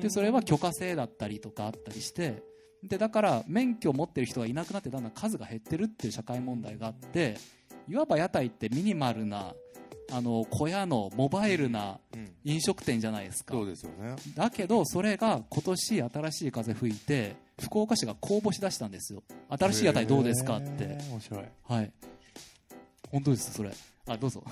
[0.00, 2.42] でそれは許可制だったりとかあったりして。
[2.82, 7.36] でだから免許を持ってる人がいなくなってだんだん数が減ってるっていう社会問題があって
[7.88, 9.54] いわば屋台ってミニマルな
[10.12, 12.32] あの小屋のモバイルなうん。
[12.44, 13.54] 飲食店じゃないですか。
[13.54, 14.16] そうですよね。
[14.34, 19.22] だけどそれが今年新しい風吹いて福岡市が公募しだしたんですよ。
[19.48, 20.98] 新しい屋台どうですかって。
[21.10, 21.44] 面白い。
[21.68, 21.92] はい。
[23.10, 23.70] 本当ですそれ。
[24.06, 24.42] あどうぞ。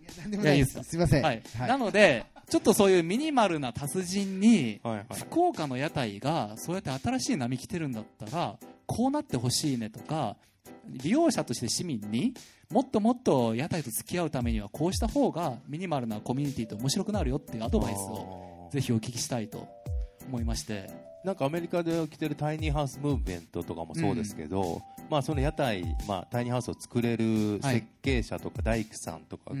[0.00, 0.58] いやなんでもない。
[0.58, 1.22] ですすいません。
[1.22, 1.68] はい、はい。
[1.68, 5.06] なのでちょっとそういうミニマルな達人にはいはい。
[5.14, 10.36] 福岡の屋台がそうやって新しい波来てるんだったらこうなってほしいねとか
[10.86, 12.34] 利用者として市民に
[12.72, 19.68] もっともっと屋台と付き合うためにはこうした方がミニマルなコミュニティって面白くなるよっていうアドバイスをぜひお聞きしたいと
[20.26, 20.90] 思いまして
[21.22, 24.80] なんかアメリカで起きてるタイニーハウスムーブメントとかもそうですけど、
[25.12, 29.60] まあその屋台、まあタイニーハウスを作れるはい設計者とか大工さんとかが、う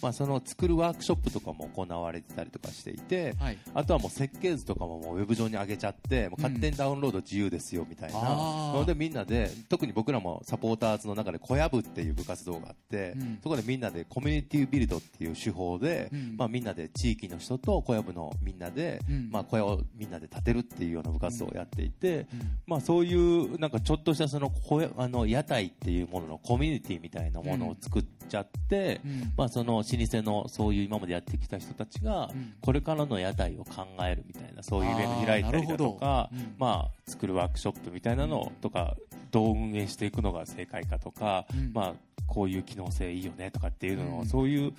[0.00, 3.58] まあその作るワークショップとかも行われてたりとかしていて、はい。
[3.74, 8.78] あとはもう設計図とかももうウェブ上に上げちゃって、もう勝手にダウンロード自由ですよみたいな、あー。
[8.78, 13.38] のでみんなで、特に僕らもサポーターズの中で小籔っていう部活動があって、うん。
[13.42, 16.36] そこでみんなでコミュニティビルドっていう手法で、うん。
[16.38, 19.28] まあみんなで地域の人と小籔のみんなで、うん。
[19.30, 22.26] まあ小屋をみんなで建てるっていうような部活動をやっていて、うん。
[22.66, 29.32] まあそういうなんかちょっとしたその小屋あの屋台っていうもののコミュニティみたいなものを作っちゃって、うん。
[29.36, 32.54] まあその老舗のそういう今までやってきた人たちがうん。
[32.60, 36.54] これからの屋台を考えるみたいなそういうイベント開いたりだとか、うん。
[36.58, 38.96] まあ作るワークショップみたいなのとか
[39.30, 41.72] どう運営していくのが正解かとか、うん。
[41.72, 41.94] まあ
[42.26, 44.26] こういう機能性いいよねとかっていうのを、うん。
[44.26, 44.72] そういう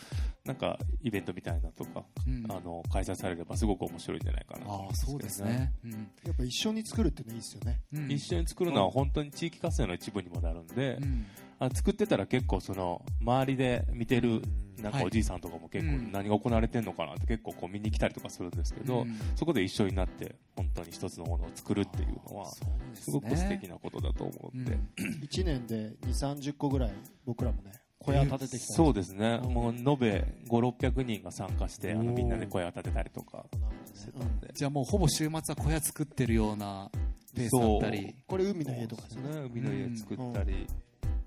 [0.46, 2.46] なんかイベントみたいなとか、うん。
[2.50, 5.92] あの開催されればすごく面白いんじゃないかなあそうですね、うん。
[5.92, 5.98] や
[6.32, 7.82] っぱ一緒に作るってのいいですよね。
[7.94, 8.12] うん。
[8.12, 11.26] 一緒に作るのは本当に地域活性の一部にもなるんで、うん。
[11.58, 14.42] あ作ってたら結構その周りで見てる
[14.78, 15.08] なんかはい。
[15.08, 16.12] おじいさんとかも結構うん。
[16.12, 19.20] 何が行われてるのかなって結構こう見に来たりとかするんですけど、うん。
[19.36, 22.62] そこで一緒になって本当に一つのものを作るっていうのはす
[23.06, 26.94] すごく素敵なことだと思うんで、1年で2 3 0個ぐらい
[27.26, 33.46] 僕らもね小屋建ててきたそうですね、もう延べ5、600人が参加して、あのみんなで小屋を建てたりとか
[33.94, 36.90] してたんで、じゃあもうほぼ週末は小屋作ってるような
[37.36, 38.16] ペースだったり。
[38.28, 39.24] これ海の家とかですね。
[39.52, 40.68] 海の家作ったり、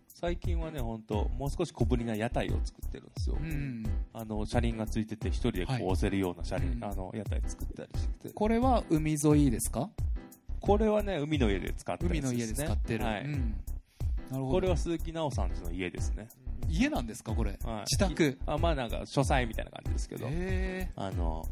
[0.07, 3.37] 最近はね、本当、もう少し小ぶりな屋台を作ってるんですよ。
[3.41, 8.29] うんあの車輪がついてて、一人でこはいう押せるような車輪、うんあの屋台作ったりして。
[8.29, 9.91] て、これは海沿いですか？
[10.61, 13.25] これはね、海の家で使ってる海の家で使ってる、はい。
[13.25, 13.55] うん。
[14.31, 14.49] なるほど。
[14.49, 16.29] これは鈴木奈緒さんちの家ですね。
[16.69, 17.81] 家なんですかこれ、はい。
[17.83, 18.39] 自宅？
[18.47, 21.45] あまあなんか書斎みたいな感じですけど、へあの、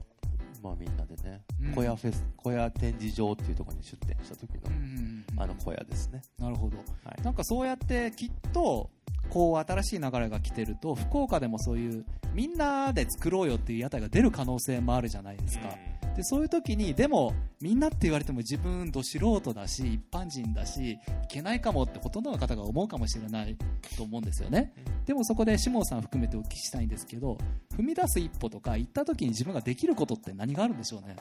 [0.62, 1.72] まあみんなでね、うん。
[1.74, 6.22] 小屋フェス、小屋展示場っていうところに出店した時の、え、うんあの小屋ですね。
[6.38, 6.78] なるほど。
[7.04, 7.22] はい。
[7.22, 8.90] なんかそうやってきっと
[9.28, 15.68] こう新しい流れが来てると福岡でもそういうみんなで作ろうよっていう屋台が出る可能性もあるじゃないですか、
[16.16, 20.98] でそういう時にでもみんなって言われても自分ど素人だし一般人だしい
[21.28, 23.56] けないかもってほとんどの方が思うかもしれない
[23.98, 24.72] と思うんですよね。
[25.04, 27.36] でもそこで下尾さん含めてお聞きしたいんですけど
[27.76, 31.16] 踏み出す一歩とか行った時に自分ができることって何があるんでしょうね。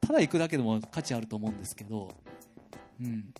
[0.00, 2.08] ただ行くだけでも価値あると思うんですけど
[2.98, 3.34] うん。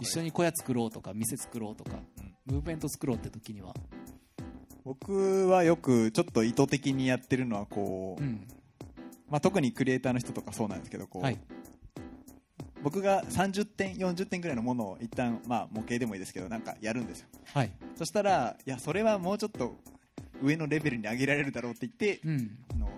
[0.00, 1.96] 一緒に小屋作ろうとか店作ろうとか、
[2.44, 3.74] ムーブメント作ろうって時には。
[4.84, 8.46] 僕はよくちょっと意図的にやってるのはこう、うん
[9.28, 11.38] まあ、特にクリエイターの人とかそうなんですけどこう、はい。
[12.82, 17.26] 僕が30点40点ぐらいのものを一旦まあ模型でもいいですけどなんかやるんですよ。
[17.52, 17.72] はい。
[17.96, 19.74] そしたらいやそれはもうちょっと
[20.40, 22.58] 上のレベルに上げられるだろうって言ってうん。
[22.72, 22.88] あの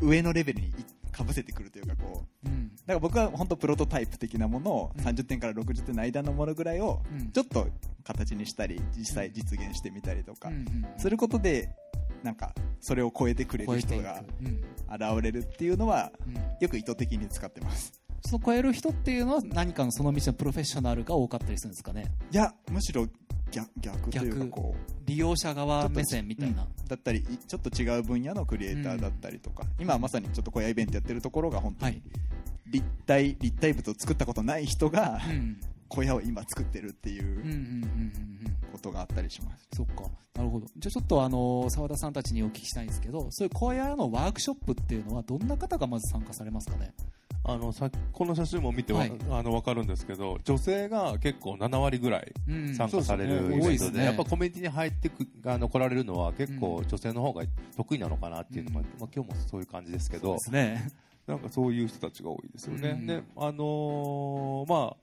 [0.00, 0.72] 上のレベルに
[1.12, 2.70] かぶせてくるというかこううん。
[2.74, 5.04] だから僕は本当プロトタイプ的なものをうん。
[5.04, 7.30] 30点から60点の間のものぐらいをうん。
[7.30, 7.68] ちょっと
[8.02, 10.50] 形にしたり実際実現してみたりとか
[10.96, 11.68] することで
[12.22, 14.62] なんかそれを超えてくれる人がうん。
[14.88, 16.34] 現れるっていうのはうん。
[16.60, 18.00] よく意図的に使ってます。
[18.24, 22.06] その超える人っていうのは何かのその道のプロフェッショナルが多かったりするんですかね？
[22.32, 23.06] いやむしろ
[23.50, 24.92] 逆逆というか逆こう。
[25.06, 32.02] 利用者側目線みたいな、うんだったりいちょっと違う分野のクリエイターだったりとか、今はまさにちょっと小屋イベントやってるところが本当にはい。
[32.68, 37.52] 立体立体物を作ったことない人がうん小屋を今作ってるっていうんうんうんうんうう
[38.48, 38.56] ん。
[38.72, 40.02] ことがあったりします、そっか。
[40.34, 40.66] なるほど。
[40.76, 46.92] じゃあちょっとあの澤田さんたちにお聞きしたいんですけどそういう小屋のワークショップっていうのはどんな方がまず参加されますかね？
[47.48, 49.12] あのさこの写真も見てわ、はい。
[49.30, 52.74] あの分かるんですけど女性が結構7割ぐらいうん。
[52.74, 53.56] 参加されるそうですね。
[53.56, 54.04] イベントで,、多いですね。
[54.04, 57.44] やっぱコミュニティに入ってくあの来られるのは結構女性の方が
[57.76, 58.86] 得意なのかなっていうのが、うん。
[59.00, 60.88] まあ、今日もそういう感じですけどですね。
[61.26, 62.90] なんかそういう人たちが多いですよね。
[62.90, 63.06] うん。
[63.06, 64.96] であのーまあ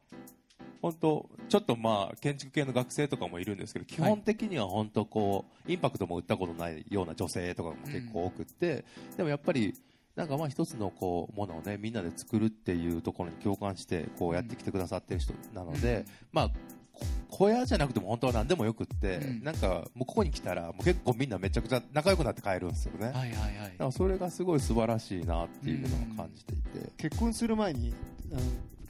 [0.82, 8.84] 本当ちょっとまあ建築系の学生とかもいるんですけど基本的には本当こうインパクトも打ったことないような女性とかも結構多くって、
[9.17, 9.73] でもやっぱり
[10.15, 19.43] なんかまあ一つのこうものをねみんなで作るっていうところに共感してこうやってきてくださってる人なので、まあこ小屋じゃなくても本当は何でもよくって、うん。
[19.43, 23.08] なんかもうここに来たらもう結構みんなめちゃくちゃ仲良くなって帰るんですよね。
[23.08, 23.32] はいはいはい。
[23.56, 27.93] だからそれがすごい素晴らしいなっていうのを感じていて、結婚する前に
[28.32, 28.41] あの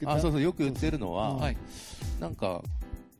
[0.04, 1.56] あそうそうよく言ってるのは、はい。
[2.20, 2.62] なんか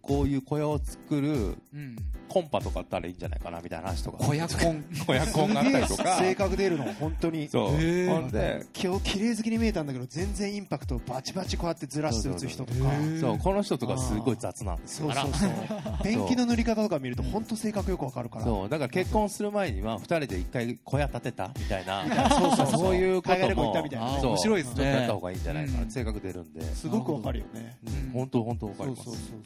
[0.03, 1.97] こういう小屋を作るうん
[2.29, 4.19] コンパとかあったらいいんじゃないかなみたいな話とか。
[4.19, 4.85] 小屋コン。
[5.07, 6.19] 小屋コンがあったりとか。
[6.19, 7.49] 性格出るの本当に。
[7.49, 8.65] そう、ほんで。
[8.81, 12.81] 今日綺麗好きに見えたんだけど全然インパクトをバチバチこうやってずらして打つ人とか。
[13.21, 15.13] そうこの人とかすごい雑なんですよ。
[15.13, 16.03] そうそうそう。
[16.03, 18.45] ペンキの塗り方とか見ると本当性格よくわかるから。
[18.45, 18.69] そう。
[18.69, 22.05] だから結婚する前には2人で一回小屋建てたみたいな。
[22.31, 22.81] そうそうそう。
[22.85, 23.65] そういうことも。
[23.71, 24.19] ったみたいなね。
[24.21, 24.31] そう。
[24.31, 24.77] 面白いですね。
[24.77, 25.91] ちょっとやった方がいいんじゃないかな、うん。
[25.91, 26.63] 性格出るんで。
[26.75, 27.77] すごくわかるよね。
[27.87, 28.13] うん。
[28.13, 29.05] 本当本当わかります。
[29.05, 29.43] そうそうそう。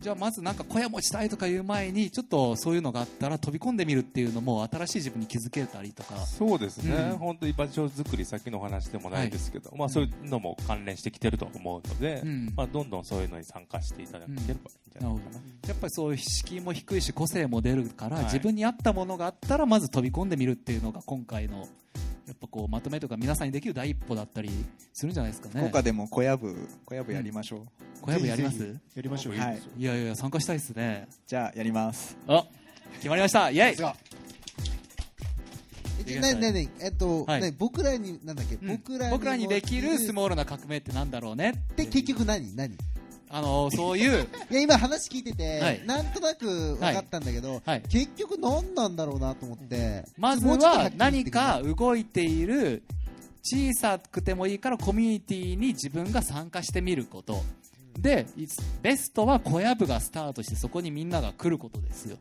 [0.00, 2.21] じゃあまずなんか小屋持ちたいとかいう前にちょっと
[2.56, 6.16] そういうのがあったら飛び込んでみるっていうのも新しい自分に気づけたりとか。
[6.26, 7.18] そうですね、うん。
[7.18, 12.52] 本当に場所作り、さっきのお話でもないですけど、まあ、そういうのも関連してきてると思うので、うん。
[12.56, 15.40] まあ、どんどんそういうのに参加していただければいいんじゃないかな。
[15.68, 18.24] やっぱりそういう敷居も低いし個性も出るから、はい。
[18.26, 21.68] 自分に合ったものがあったらまず飛び込んでみるっていうのが今回の
[22.26, 24.50] やっぱこうまとめとか皆さんにできる第一歩だったり
[24.92, 25.54] するんじゃないですかね。
[25.56, 26.54] 福岡でも小屋部
[26.84, 27.60] 小屋部やりましょう、
[28.00, 28.58] 小屋部やります？
[28.58, 28.96] ぜひぜひ。
[28.96, 29.36] やりましょう。
[29.36, 29.60] はい。
[29.76, 31.08] いやいや参加したいですね。
[31.26, 32.16] じゃあやります。
[32.28, 32.44] あ
[32.96, 33.50] 決まりました。
[33.50, 33.76] イエイ！
[36.20, 37.40] なななえっと、はい。
[37.40, 38.68] な僕らになんだっけ、うん。
[38.76, 42.54] 僕らに僕らにできるスーモールな革命ってなんだろうねで結局何？
[42.56, 42.74] 何？
[42.74, 42.76] い
[43.34, 45.82] あのそういうや今話聞いてて、はい。
[45.86, 47.82] なんとなく分かったんだけど、はい。
[47.88, 52.82] 結局何なんだろうなと思って、まずもうちょっとはっきり言って何かくれ動いている
[53.42, 57.42] 小さくてもいいからコミュニティに自分が参加してみること。
[57.98, 58.46] でい
[58.82, 62.18] ベストは小屋部がスタートしてそこにみんなが来ることですよ。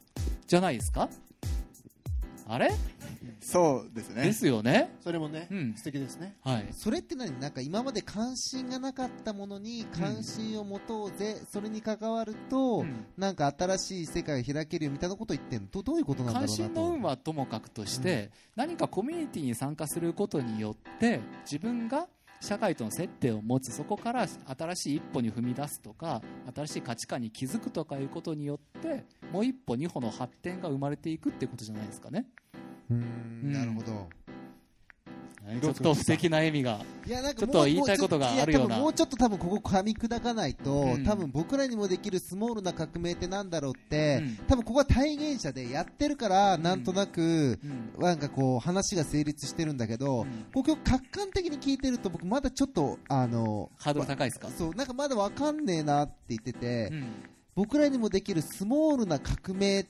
[0.47, 1.09] じゃないですか？
[2.53, 2.69] あれ？
[3.39, 4.23] そうですね。
[4.23, 4.93] ですよね。
[4.99, 5.73] それもね、うん。
[5.77, 6.35] 素敵ですね。
[6.43, 6.67] はい。
[6.71, 7.39] それって何？
[7.39, 13.05] なんか今まで関心がなかったものに関心を持とうぜ、それに関わると、うん。
[13.17, 15.67] なんか新しい世界が開けるよみたいなことを言ってんの？
[15.71, 16.75] どどういうことなんだろう関なと。
[16.75, 22.07] 心の運はともかくとして、何かコミュニティに参加することによって自分が
[22.41, 23.71] 社会との接点を持つ。
[23.71, 26.21] そこから新しい一歩に踏み出すとか
[26.55, 32.25] 新しい価値観に気づくとかいうことによってもう一歩二歩の発展が生まれていくってことじゃないですかね
[32.91, 33.49] うん。
[33.49, 33.53] ん。
[33.53, 34.09] なるほど。
[35.59, 36.79] ちょっと素敵な笑みが。
[37.05, 38.77] ちょっと言いたいことがあるような。
[38.77, 41.03] もうちょっと多分ここ噛み砕かないと、うん。
[41.03, 44.35] 多分僕らにもできるスモールな革命ってなんだろうって、うん。
[44.47, 47.59] 多分ここは体現者でやってるからなんとなく、
[47.97, 48.01] うん。
[48.01, 50.45] なんかこう話が成立してるんだけど、うん。
[50.53, 54.47] ここ客観的に聞いてると僕まだちょっとあのハードル高いですか？
[54.55, 57.07] そうなんかまだわかんねえなって言ってて、うん。
[57.55, 59.89] 僕らにもできるスモールな革命って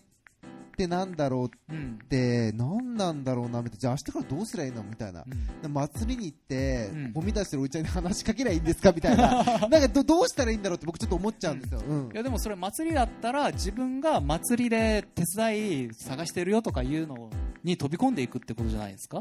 [0.88, 3.78] なんだろううんって何なんだろうなみたいな。
[3.80, 4.84] じゃあ明日からどうすりゃいいの？
[4.84, 5.24] みたいな。
[5.64, 5.74] うん。
[5.74, 7.12] 祭りに行って、うん。
[7.14, 8.92] ゴミ出してるおいちゃんに話しかけりゃいいんですか？
[8.92, 9.44] みたいな。
[9.68, 12.10] なんかどどうしたらいいんだろうって僕ちょっと思っちゃうんですよ、うん。
[12.14, 17.30] いやでもそれ祭りだったら自分が祭りで手伝い探してるよとかいうの
[17.64, 19.20] に飛び込んでいくってことじゃないですか？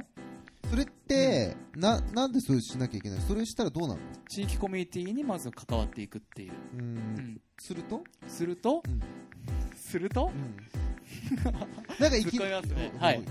[0.70, 3.20] それって、ななんでそれしなきゃいけない？
[3.22, 4.00] それしたらどうなの？
[4.28, 6.80] 地域コミュニティにまず関わっていくっていう、うん。
[6.80, 6.82] う
[7.20, 7.40] ん。
[7.58, 9.00] すると、すると、うん。
[9.74, 10.30] すると？
[10.32, 11.42] うん、
[11.98, 12.92] なんかいき突っ込みますね。
[12.94, 13.00] うん。
[13.00, 13.24] はい。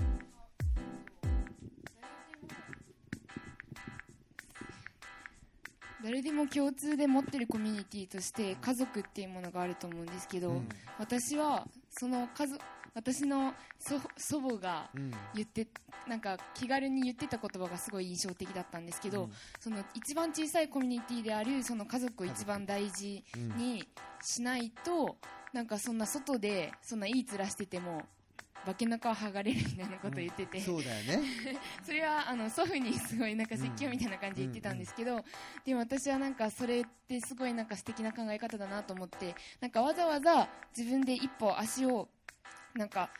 [6.04, 10.68] 誰でも共通で持ってるコミュニティとして家族っていうものがあると思うんですけど、うん。
[10.98, 12.62] 私はその家族
[12.94, 15.12] 私の祖祖母がうん。
[15.34, 15.66] 言って
[16.08, 19.32] なんか気軽に言ってた言葉がすごい印象的だったんですけど、うん。
[19.58, 23.24] その一番小さいコミュニティであるその家族を一番大事
[23.56, 23.86] に
[24.22, 25.16] しないと
[25.52, 28.02] なんかそんな外でそんないい面してても
[28.66, 31.22] 化けの皮剥がれるみたいなことを言ってて、そうだよね。
[31.82, 35.24] それはあの祖父にすごいなんか説教みたいな感じで言ってたんですけど、
[35.64, 42.08] でも私はなんかそれってすごいなんか素敵な考え方だなと思ってなんかわざわざ自分で一歩足を
[42.74, 43.10] なんか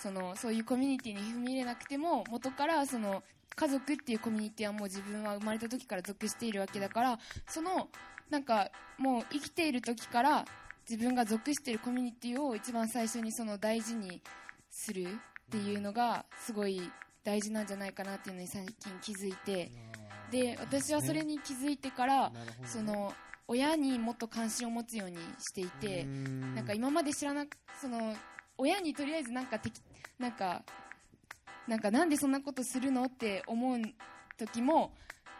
[0.00, 3.22] そのそういうコミュニティに踏み入れなくても元からその
[3.56, 7.18] 家族っていうコミュニティはもう自分は生まれた時から属しているわけだから
[7.48, 7.88] その
[8.30, 10.44] なんかもう生きている時から
[10.88, 14.22] 自分が属しているコミュニティを一番最初にその大事に
[14.70, 15.06] するっ
[15.50, 16.80] ていうのがすごい
[17.24, 19.70] 大事なんじゃないかなっていうのに最近気づいて
[20.30, 22.32] で私はそれに気づいてから
[22.64, 23.12] その
[23.48, 26.54] 親にもっと関心を持つようにしていてうん。
[26.54, 28.14] なんか今まで知らなくその
[28.58, 29.80] 親にとりあえずなんかてき
[30.18, 30.62] なんか
[31.66, 33.78] なんかなんでそんなことするのって思う
[34.36, 34.92] 時も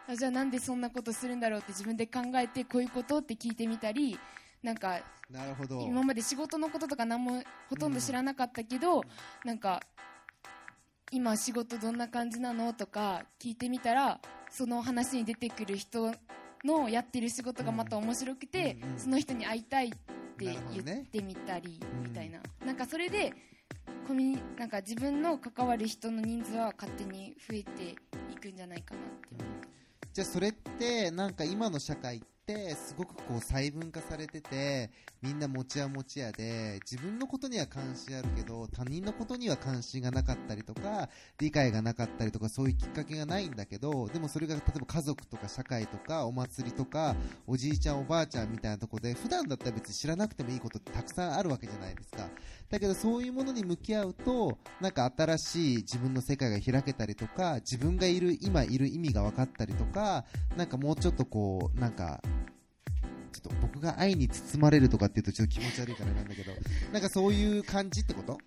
[0.07, 4.17] あじゃあなんでそんなことするんだろうって自分で考えてこういうことって聞いてみたり
[4.63, 4.99] なんか
[5.29, 5.81] なるほど。
[5.81, 9.03] 今まで仕事のこととか何もほとんど知らなかったけど、
[9.45, 9.79] なんか
[11.11, 16.11] 今仕事どんな感じなのとか聞いてみたらその話に出てくる人
[16.65, 18.99] のやってる仕事がまた面白くて、うんうん。
[18.99, 19.93] その人に会いたい
[20.45, 23.33] って言ってみたりうんみたいな、なんかそれで
[24.07, 27.95] コミュニなんか自分の関わる人の人数は勝手に増えて
[28.31, 29.45] いくんじゃないかなって
[30.13, 32.25] じゃあそれってなんか今の社会って
[32.75, 34.89] すごくこう細分化されてて
[35.21, 52.29] みんな持ち屋持ち屋で自分のことには関心あるけど他人のことには関心がなかったりとか理解がなかったりとかそういうきっかけがないんだけどでもそれが例えば家族とか社会とかお祭りとかおじいちゃんおばあちゃんみたいなとこで普段だったら別に知らなくてもいいことってたくさんあるわけじゃないですか。
[52.69, 60.25] だけどそういうものに向き合うとなんか新しい自分の世界が開けたりとか自分がいる今いる意味が分かったりとか
[60.55, 62.21] なんかもうちょっとこうなんか
[63.29, 66.51] ちょっと僕が愛に包まれるとかっていうとちょっと気持ち悪いからなんだけど
[66.91, 68.37] なんかそういう感じってこと？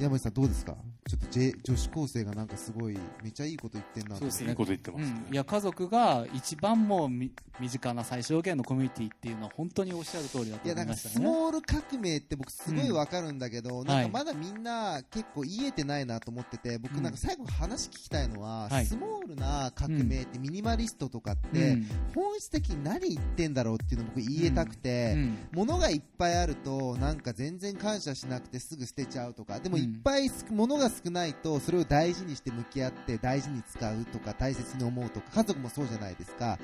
[0.00, 0.74] 山内さんどうですか？
[1.08, 4.20] ちょっと、J、女子高生がなんかすごいめっちゃいいこと言ってんなと。
[4.20, 4.50] そうですね。
[4.50, 5.22] いいこと言ってますね。
[5.28, 7.30] うん、いや家族が一番もうみ
[7.60, 11.14] 身近な最小限のコミュニティっていうのは本当におっしゃる通りだといやなんか思いましたね。
[11.14, 18.86] スモール革命って僕すごいわかるんだけど、んなんかまだみんな結構言えてないなと思ってて僕なんか最後話聞きたいのは、はい。
[18.86, 21.86] スモールな革命ってミニマリストとかっうてん。
[22.14, 25.38] 本質的に何言ってんだろうっていうのを僕言えたくて、うん。
[25.52, 36.58] 物がいっぱいあるとなんか全然感謝しなくてすぐ捨てちゃうとかでもうんいっぱいす物が少ないとそれを大事にして向き合って大事に使うとか大切に思うとか家族もそうじゃないですか。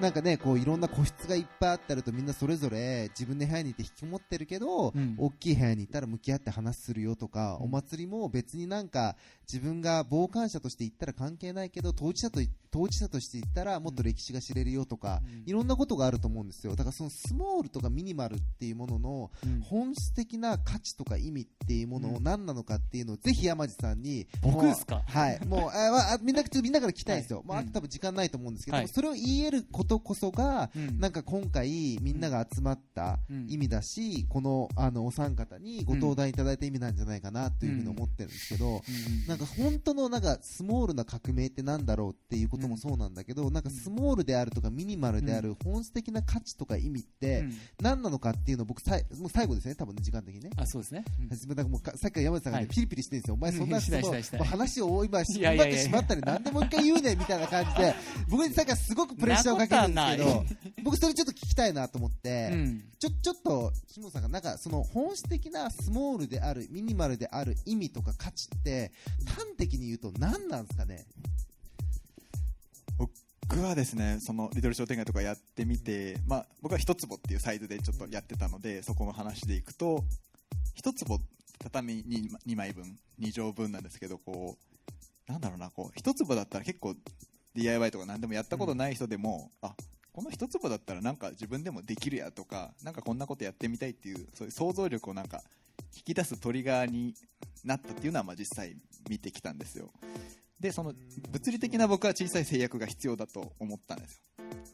[0.00, 5.16] なんかねこういろんな個室がいっぱいあったるとみんなそれぞれ自分の部屋にいて引きこもってるけど、うん。
[5.18, 9.16] 大きい部屋に行ったら向き合って話するよとか、お祭りも別になんか
[9.52, 12.40] 自分が傍観者として行ったら関係ないけど当事者と
[12.70, 16.76] 当事者として行ったらもっと歴史が知れるよとか、いろんなことがあると思うんですよ。
[16.76, 19.60] だからそのスモールとかミニマルっていうもののうん。
[19.60, 25.02] 本質的な価値とか意味っていうものを何なのかっていうのをぜひ山地さんに僕ですか？
[25.06, 25.46] はい。
[25.46, 27.66] もうあみんなみんなから聞きたいんですよ、まあ、あうん。
[27.68, 28.88] と多分時間ないと思うんですけど、はい。
[28.88, 30.98] それを言えることこそが、うん。
[30.98, 33.18] なんか今回みんなが集まった
[33.48, 39.26] 意味だし、このあのお三方にご登壇いただいた意味なんじゃないかなというふうに思ってるんですけど、うん。
[39.28, 47.52] なんか本当のなんかスモールな革命ってなんだろうっていうこともそうなんだけど、なんかスモールであるとかミニマルである本質的な価値とか意味ってうん。
[47.80, 50.50] 何なのかっていうのを僕さいもう最後ですね多分ね時間的にね。
[50.56, 51.56] あそうですね、うん。
[51.56, 52.74] なんかもうかさっきから山内さんが、ねはい。
[52.74, 54.40] ピリピリしてるんですよ、お前そんな しないしないしない。
[54.40, 55.74] もう話を今しいやいやいや。
[55.74, 57.94] ってしまったり何でもう一回言うねみたいな感じで
[58.28, 60.44] 僕にさっきからすごくプレッシャーをかけるんですけど
[60.84, 62.84] 僕それちょっと聞きたいなと思って、うん。
[62.98, 68.92] ちょちょっと下野さんがなんかその本質的なスモールであるミニマルである意味とか価値って
[69.26, 71.06] 端的に言うと何なんですかね？
[73.50, 80.04] 僕はですねそのリトル商店街とかやってみて、まあ、僕は一坪っていうサイズでちょっとやってたのでそこの話でいくと
[80.76, 81.18] 一坪
[81.58, 84.56] 畳 2, 2枚分2畳分なんですけどこ
[85.28, 86.94] うなんだろうなこう一坪だったら結構
[87.56, 89.74] DIY とか何でもやったことない人でも、あ
[90.12, 95.42] この一坪だったらなんか自分でもできるやとかなんかこんなことやってみたいっていうそういう想像力をなんか
[95.96, 97.14] 引き出すトリガーに
[97.64, 98.76] なったっていうのはまあ実際
[99.08, 99.90] 見てきたんですよ
[100.60, 100.92] でその
[101.30, 104.22] 物理的な僕は小さい制約が必要だと思ったんですよ。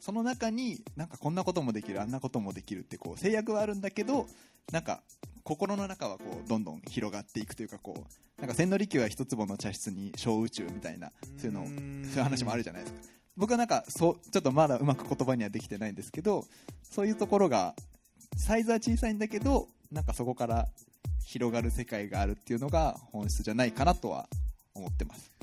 [0.01, 4.26] その中になんかこんなこともできるあんなこともできるってこう制約はあるんだけど
[4.72, 5.03] なんか
[5.43, 13.01] 心の中はこうどんどん広がっていくというかこうなんか千利休は一坪の茶室に小宇宙みたいなそういうのをそういう話もあるじゃないですか。
[13.37, 16.47] 僕はなんかそうちょっとまだうまく言葉にはできてないんですけど
[16.82, 17.74] そういうところが
[18.37, 20.68] サイズは小さいんだけどなんかそこから
[21.24, 24.28] 広がる世界があるっていうのが本質じゃないかなとは
[24.74, 25.36] 思ってます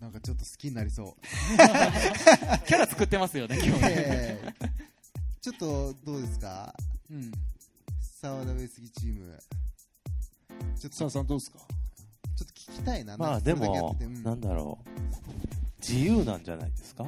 [0.00, 1.14] なんかちょっと好きになりそう。
[2.66, 3.82] キャラ作ってますよね今日。
[3.82, 4.40] ね、え。
[4.60, 4.70] ー
[5.42, 6.74] ちょっとどうですか？
[7.10, 7.30] うん、
[8.20, 9.38] 沢田上杉チーム。
[10.78, 10.96] ちょっと。
[10.96, 11.58] さあさんどうですか？
[11.58, 11.66] ちょっ
[12.38, 13.16] と聞きたいな。
[13.18, 14.22] まあでもうん。
[14.22, 14.90] なんだろう。
[15.86, 17.04] 自由なんじゃないですか？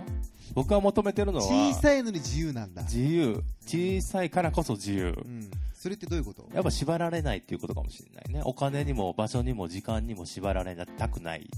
[0.55, 1.47] 僕が求めてるのは。
[1.47, 2.83] 小さいのに自由なんだ。
[2.83, 3.43] 自由。
[3.67, 5.15] 小さいからこそ自由。
[5.25, 5.51] うん。
[5.75, 6.47] それってどういうこと？
[6.53, 8.43] やっぱ縛られないっていうことかもしれないね。
[8.45, 11.51] お金にも場所にも時間にも縛られたくない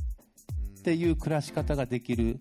[0.84, 2.38] っていう暮らし方ができる。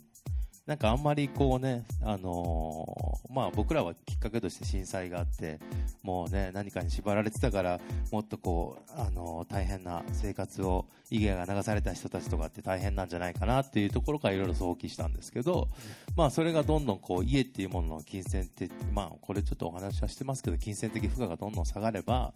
[0.66, 5.60] なんかあんまりこうね、あのーまあ僕らはきっかけとして震災があって、
[6.04, 7.80] もうね、何かに縛られてたから、
[8.12, 15.70] もっとこう、あのー大変な生活を、意義が流された人たちとかって大変なんじゃないかなっていうところからいろいろ想起したんですけど、
[16.18, 22.34] まあそれがどんどんこう、家っていうものの金銭的、まあこれちょっとお話はしてますけど、金銭的負荷がどんどん下がれば、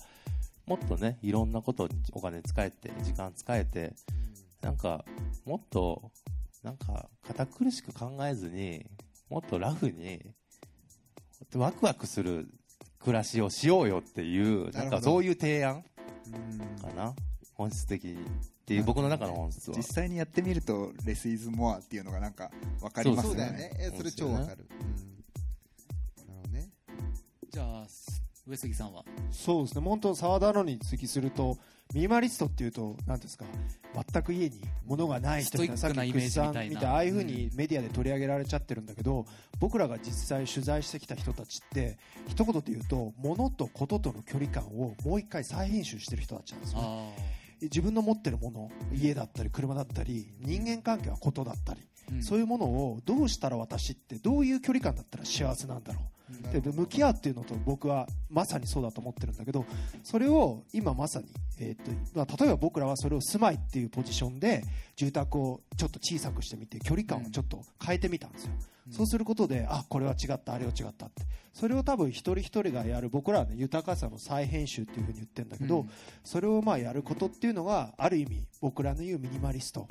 [0.67, 3.93] もっとね、いろんなことにお金使えて、時間使えて、
[4.61, 5.05] なんか、
[5.45, 6.11] もっと、
[6.63, 8.85] なんか、堅苦しく考えずに、
[9.29, 10.33] もっとラフに、
[11.55, 12.49] ワクワクする
[12.99, 15.83] 暮らしをしようよっていう、なんかそういう提案
[16.27, 16.81] うん。
[16.81, 17.13] かな。
[17.53, 18.13] 本質的に。
[18.15, 18.17] っ
[18.67, 19.77] ていう僕の中の本質は。
[19.77, 19.83] 実。
[19.83, 22.51] 際にやってみるとレスイズモアっていうのがなんか
[22.81, 23.77] 分かりますそうよねだよね。
[23.79, 24.67] えそれ超わかる。
[24.69, 24.87] うん。
[26.27, 26.69] なるほどね。
[27.49, 27.87] じゃあ
[28.45, 29.05] 上杉さんは？
[29.31, 29.81] そうですね。
[29.81, 31.57] 本当沢田のに追記すると
[31.93, 33.45] ミニマリストっていうと何ですか
[34.11, 36.91] 全く家に物がない人みたいなさっきクッさんみたいな。
[36.93, 39.25] ああいうふうにメディアで取り上げられちゃってるんだけど、
[39.59, 47.13] 僕らが実際取材してきた人たちって一言で言うと物とこととの距離感をもう一回再編集してる人たちなんですよね。
[47.17, 56.16] あ自分の持ってるもの家だったり車だったり人間関係はことだったり、ー、そういうものをどうしたら私ってどういう距離感だったら幸せなんだろう
[56.51, 59.65] で向き合うっていうのと僕はまさにそうだと思ってるんだけど
[60.03, 61.27] それを今まさに、
[61.59, 64.63] えーとまあ例えば僕らはそれを住まいっていうポジションで
[64.95, 68.51] 住宅をちょっと小さくしてみて距離感をちょっと変えてみたんですよ、
[68.91, 71.23] そうすることであこれは違ったあれは違ったって。
[71.53, 75.89] それを多分一人一人がやる僕らは、ね、豊かさの再編集っていうふうに言ってるんだけど、うん。
[76.23, 79.87] それをまあやることっていうのがある意味僕らの言うミニマリスト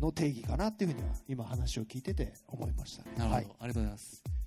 [0.00, 3.02] の定義かなっていうふうには今話を聞いてて思いました。
[3.02, 3.10] ね。
[3.16, 3.44] なるほど、はい。
[3.44, 4.41] ありがとうございます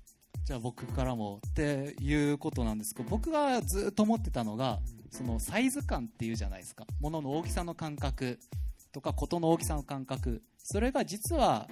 [0.46, 4.78] じゃあ僕からもっていうことなんですけど僕がずっと思ってたのが
[5.10, 6.86] そのサイズ感っていうじゃないですか。
[7.00, 8.38] 物の大きさの感覚
[8.92, 10.44] とか事の大きさの感覚。
[10.58, 11.68] それが実は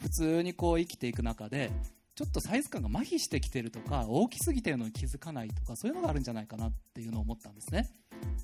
[0.00, 1.70] 普通にこう生きていく中で
[2.14, 7.90] ちょっとサイズ感が麻痺してきてるとか大きすぎてるのに気づかないとかそういうのがあるんじゃないかなっていうのを思ったんですね。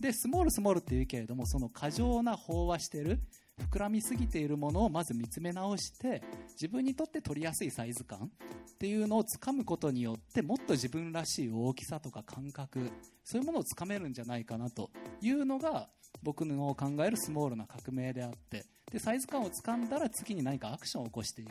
[0.03, 3.21] でスモールスモールって言うけれどもその過剰な飽和してる
[3.59, 6.23] 膨らみすぎているものをまず見つめ直して
[6.53, 12.91] 自分にとって取りやすいサイズ感っていうのをつかむことによってもっと自分らしい大きさとか感覚
[13.25, 14.91] そういうものをつかめるんじゃないかなと
[15.21, 15.89] いうのが
[16.23, 21.51] 僕の考えるスモールな革命であってでサイズ感をつかんだら次に何かアクションを起こしていく。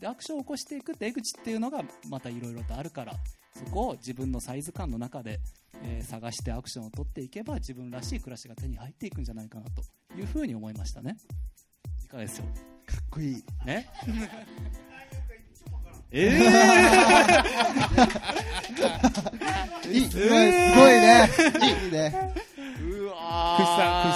[0.00, 3.14] でアクションを起こしていく出口っていうのがまたいろいろとあるから
[3.54, 5.40] そこを自分のサイズ感の中で、
[5.82, 9.82] えー探してアクションを取っていけば自分らしい暮らしが手に入っていくんじゃないかなと
[10.16, 11.16] いうふうに思いましたね。
[12.04, 12.44] いかがですよ？
[12.86, 13.44] かっこいい。
[13.64, 13.88] ね？
[16.12, 16.26] い
[19.98, 20.36] いすごい。
[20.52, 21.28] すごいね。
[21.84, 22.34] いいね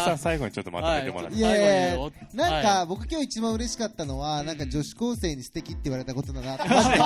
[0.07, 1.37] さん、最後にちょっとまとめてもらって。
[1.37, 1.41] い。
[1.41, 6.99] やいやいやなんか、は僕今日一番嬉しかったのは、なんか女子高生に素敵って言われたことだなって思って、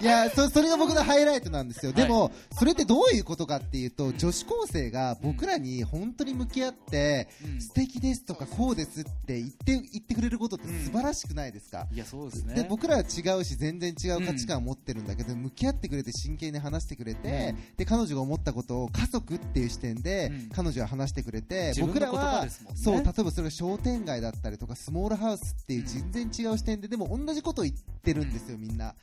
[0.02, 1.92] いやそ、それが僕のハイライトなんですよ。
[1.92, 7.60] でも、それってどういうことかっていうと、女子高生が僕らに本当に向き合って、うん。
[7.60, 12.54] 素敵ですとかこうですって言って、言ってくれることって素晴らしくないですか、いやそうですね。
[12.54, 20.48] で僕らは違うし全然違う価値観を持ってるんだけど、向き合ってくれて真剣に話してくれて、で彼女が思ったことを家族っていう視点で、うん。
[20.50, 28.94] 彼女は話してくれて自分の僕らは、そう例えばそれが商店街だったりとかスモールハウスっていう全然違う視点ででも同じことを言ってるんですよみんな。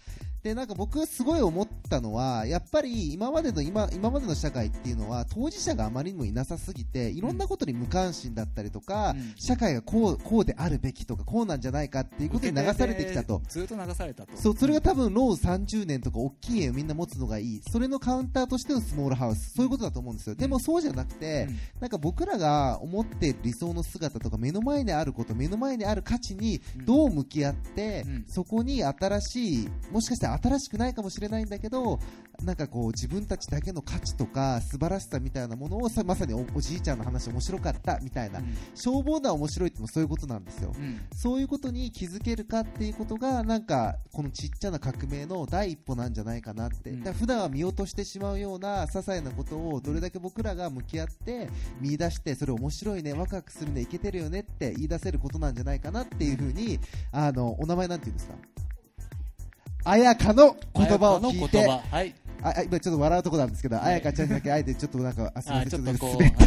[0.46, 9.34] でなんか僕すごい思ったのはやっぱり今までの今今までの社会っていうのは当事者があまりにもいなさすぎていろんなことに無関心だったりとか、うん。
[9.38, 13.42] 社会がこうこうであるべきとかこうなんじゃないかっていうことに流されてきたと。
[13.50, 14.38] ずっと流されたと。
[14.38, 17.62] そうそれが多分ローン30年とか大きい家をみんな持つのがいい。
[17.68, 19.56] それのカウンターとしてのスモールハウス。
[19.56, 20.36] そういうことだと思うんですよ。
[20.36, 21.60] でもそうじゃなくて、うん。
[21.82, 28.26] なんか僕らが思っている理想の姿とか目の前にあること目の前にある価値にどう向き合って、うん。
[28.28, 32.00] そこに新しいもしかしたら新しくないかもしれないんだけど
[32.44, 38.58] なんかこう自分たちだけの価値とか素晴らしさみたいなものをさまさにおおじいちゃんの話面白かったみたいな、うん。
[38.76, 41.02] 消防団面白いってもそういうことなんですよ、うん。
[41.14, 47.04] そういうことに気づけるかっていうことがなんかこのちっちゃな革命の第一歩なんじゃないかなって、うん。
[47.04, 51.50] だ普段は見落としてしまうような些細なことをどれだけ僕らが向き合って
[51.80, 56.80] 見出してそれ面白いねワクワクするねいけてるよねって言い出せることなんじゃないかなっていうふうに
[57.12, 59.92] あのお名前なんて言うんですか？
[59.92, 61.68] 綾香の言葉を聞いて。
[61.68, 62.16] はい。
[62.42, 66.38] ああ今ちょっと笑うとこなんですけど、彩香ちゃんだけあえてちょっとなんかあすみまあせんちょっと滑って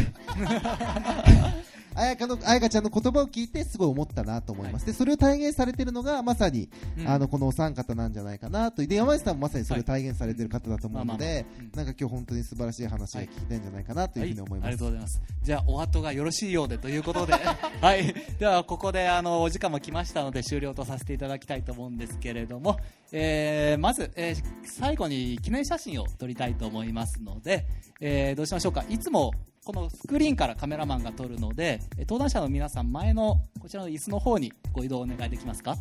[1.98, 6.68] 彩香の彩香ちゃんの言葉を聞いてすごい思ったなと思います、でそれを体現されているのがまさに、
[6.98, 7.08] うん。
[7.08, 15.22] あのこのお三方なんじゃないかなとで山内さんもまさにそれを体現されている方だと思うのまあまあでなんか今日本当に素晴らしい話が聞きたいんじゃないかなというふうに思いは、あります、がとうございます。
[15.42, 17.32] じゃあ、お後がよろしいようでということで、
[17.80, 18.14] はい。
[18.38, 22.78] では、ここで、あの、お時間も来ましたので、終了とさせていただきたいと思うんですけれども、
[23.12, 27.66] えー、まず、えー最後に記念写真を撮りたいと思いますので、
[28.00, 28.84] えー、どうしましょうか。
[28.88, 29.32] いつも、
[29.68, 35.76] このスクリーンからカメラマンが撮るので、えー登壇者の皆さん、前の、こちらの椅子の方にご移動お願いできますか？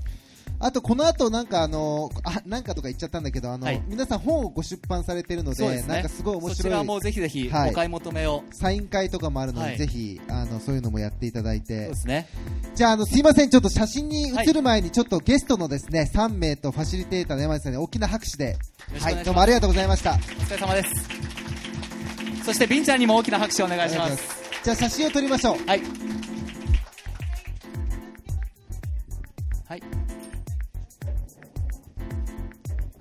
[0.60, 5.84] あとこの後なんかあのあなんかとか言っちゃったんだけどあの、はい皆さん本をご出版されてるのでね。
[5.84, 8.44] なんかすごい面そちら白いもぜひぜひ、はいお買い求めを。
[8.52, 12.28] サイン会とかもあるので、はいぜひあのそういうのもやっていただいそうてですね。
[12.76, 13.50] じゃあ、あの、すいません。
[13.50, 18.56] ちょっと写真に写る前に、ちょっとゲストのですね、3名とファシリテーターの山内さんに大きな拍手で、
[19.00, 20.14] はい、どうもありがとうございました。
[20.14, 21.17] お疲れ様です。
[22.48, 24.24] そして、ビンちゃんにも大きな拍手をお願いします。
[24.64, 25.68] じゃあ、写真を撮りましょう。
[25.68, 25.82] はい。
[29.68, 29.84] はい。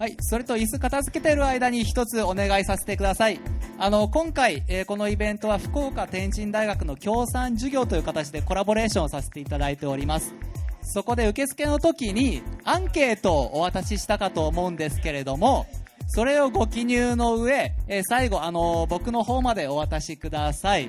[0.01, 0.17] はい。
[0.19, 3.39] それと椅子片付けてる間に一つお願いさせてください。
[3.79, 10.35] あの、今回、えーこのイベントは福岡天神大学の協賛授業という形でコラボレーションをさせていただいております。
[10.83, 15.67] そこで受付の時にアンケートをお渡ししたかと思うんですけれども、
[16.09, 20.89] それをご記入の上、えー最後、あの僕の方までお渡しください。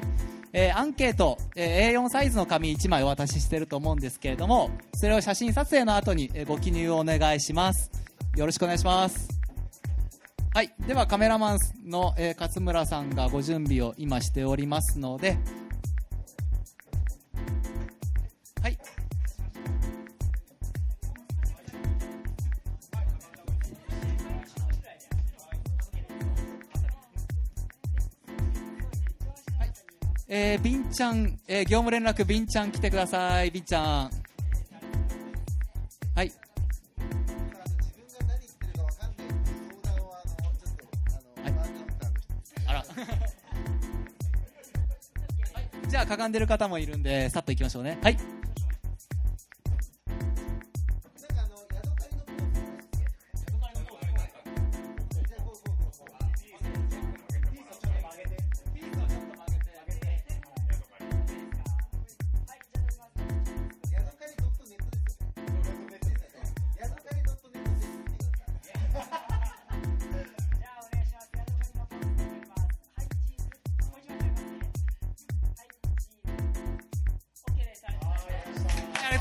[0.53, 7.91] えーアンケート、え A4 サイズの紙1枚お渡ししてると思うんですけれども、それを写真撮影の後に、えご記入をお願いします。
[8.36, 9.28] よろしくお願いします。
[10.53, 10.74] はい。
[10.88, 15.38] ではカメラマンの、え勝村さんがご準備を今しておりますので、
[18.61, 18.78] はい。
[30.30, 34.09] えー、ビンちゃん、えー業務連絡、ビンちゃん来てください、ビンちゃん。
[36.15, 36.32] はい。
[42.65, 42.80] あら。
[42.84, 42.88] はい
[45.89, 47.97] じゃあ、かがんでる方もいるんで、さっと行きましょうね。
[48.01, 48.17] はい。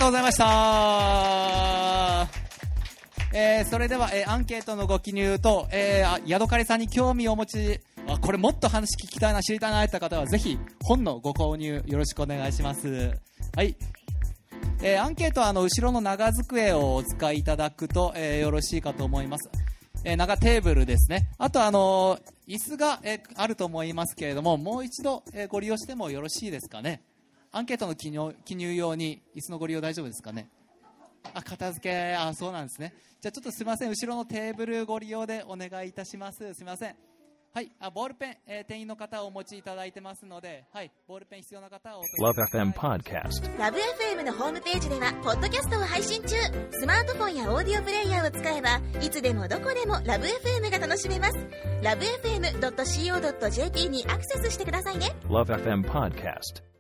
[0.07, 0.47] とうございました。
[3.35, 13.19] えーそれでは、えーアンケートのご記入と、えーヤドカリさんに興味をお持ち、あ、これもっと話聞きたいな、知りたいな、った方は、ぜひ、本のご購入よろしくお願いします。
[13.57, 13.75] はい。
[14.81, 19.51] えーアンケートは、あの、後ろの長机をお使いいただくと、えーよろしいかと思います。
[20.05, 21.31] えー長テーブルですね。
[21.39, 27.03] あと、あのー椅子が、えーあると思いますけれども、もう一度、えーご利用してもよろしいですかね。
[27.57, 30.51] アンケートの記入記入用に椅子のご利用大丈夫ですかね？
[31.33, 32.93] あ、片付け、あ、そうなんですね。
[33.23, 36.53] じゃあちょっとすみません、後ろのテーブルご利用でお願いいたします。
[36.55, 36.95] すみません。
[37.55, 43.59] はい、あ、ボールペン、えー店員の方をお持ちいただいてますので、はい、ボールペン必要な方はお問い合わせください Love FM Podcast.
[43.59, 46.37] ラブ f m のホームページではポッドキャストを配信中
[46.73, 51.33] スマートフォンやオーディオプレイヤーを使えばいつでもどこでもラブ f m が楽しめます
[51.83, 56.76] ラブ FM.co.jp にアクセスしてくださいね Love FM Podcast.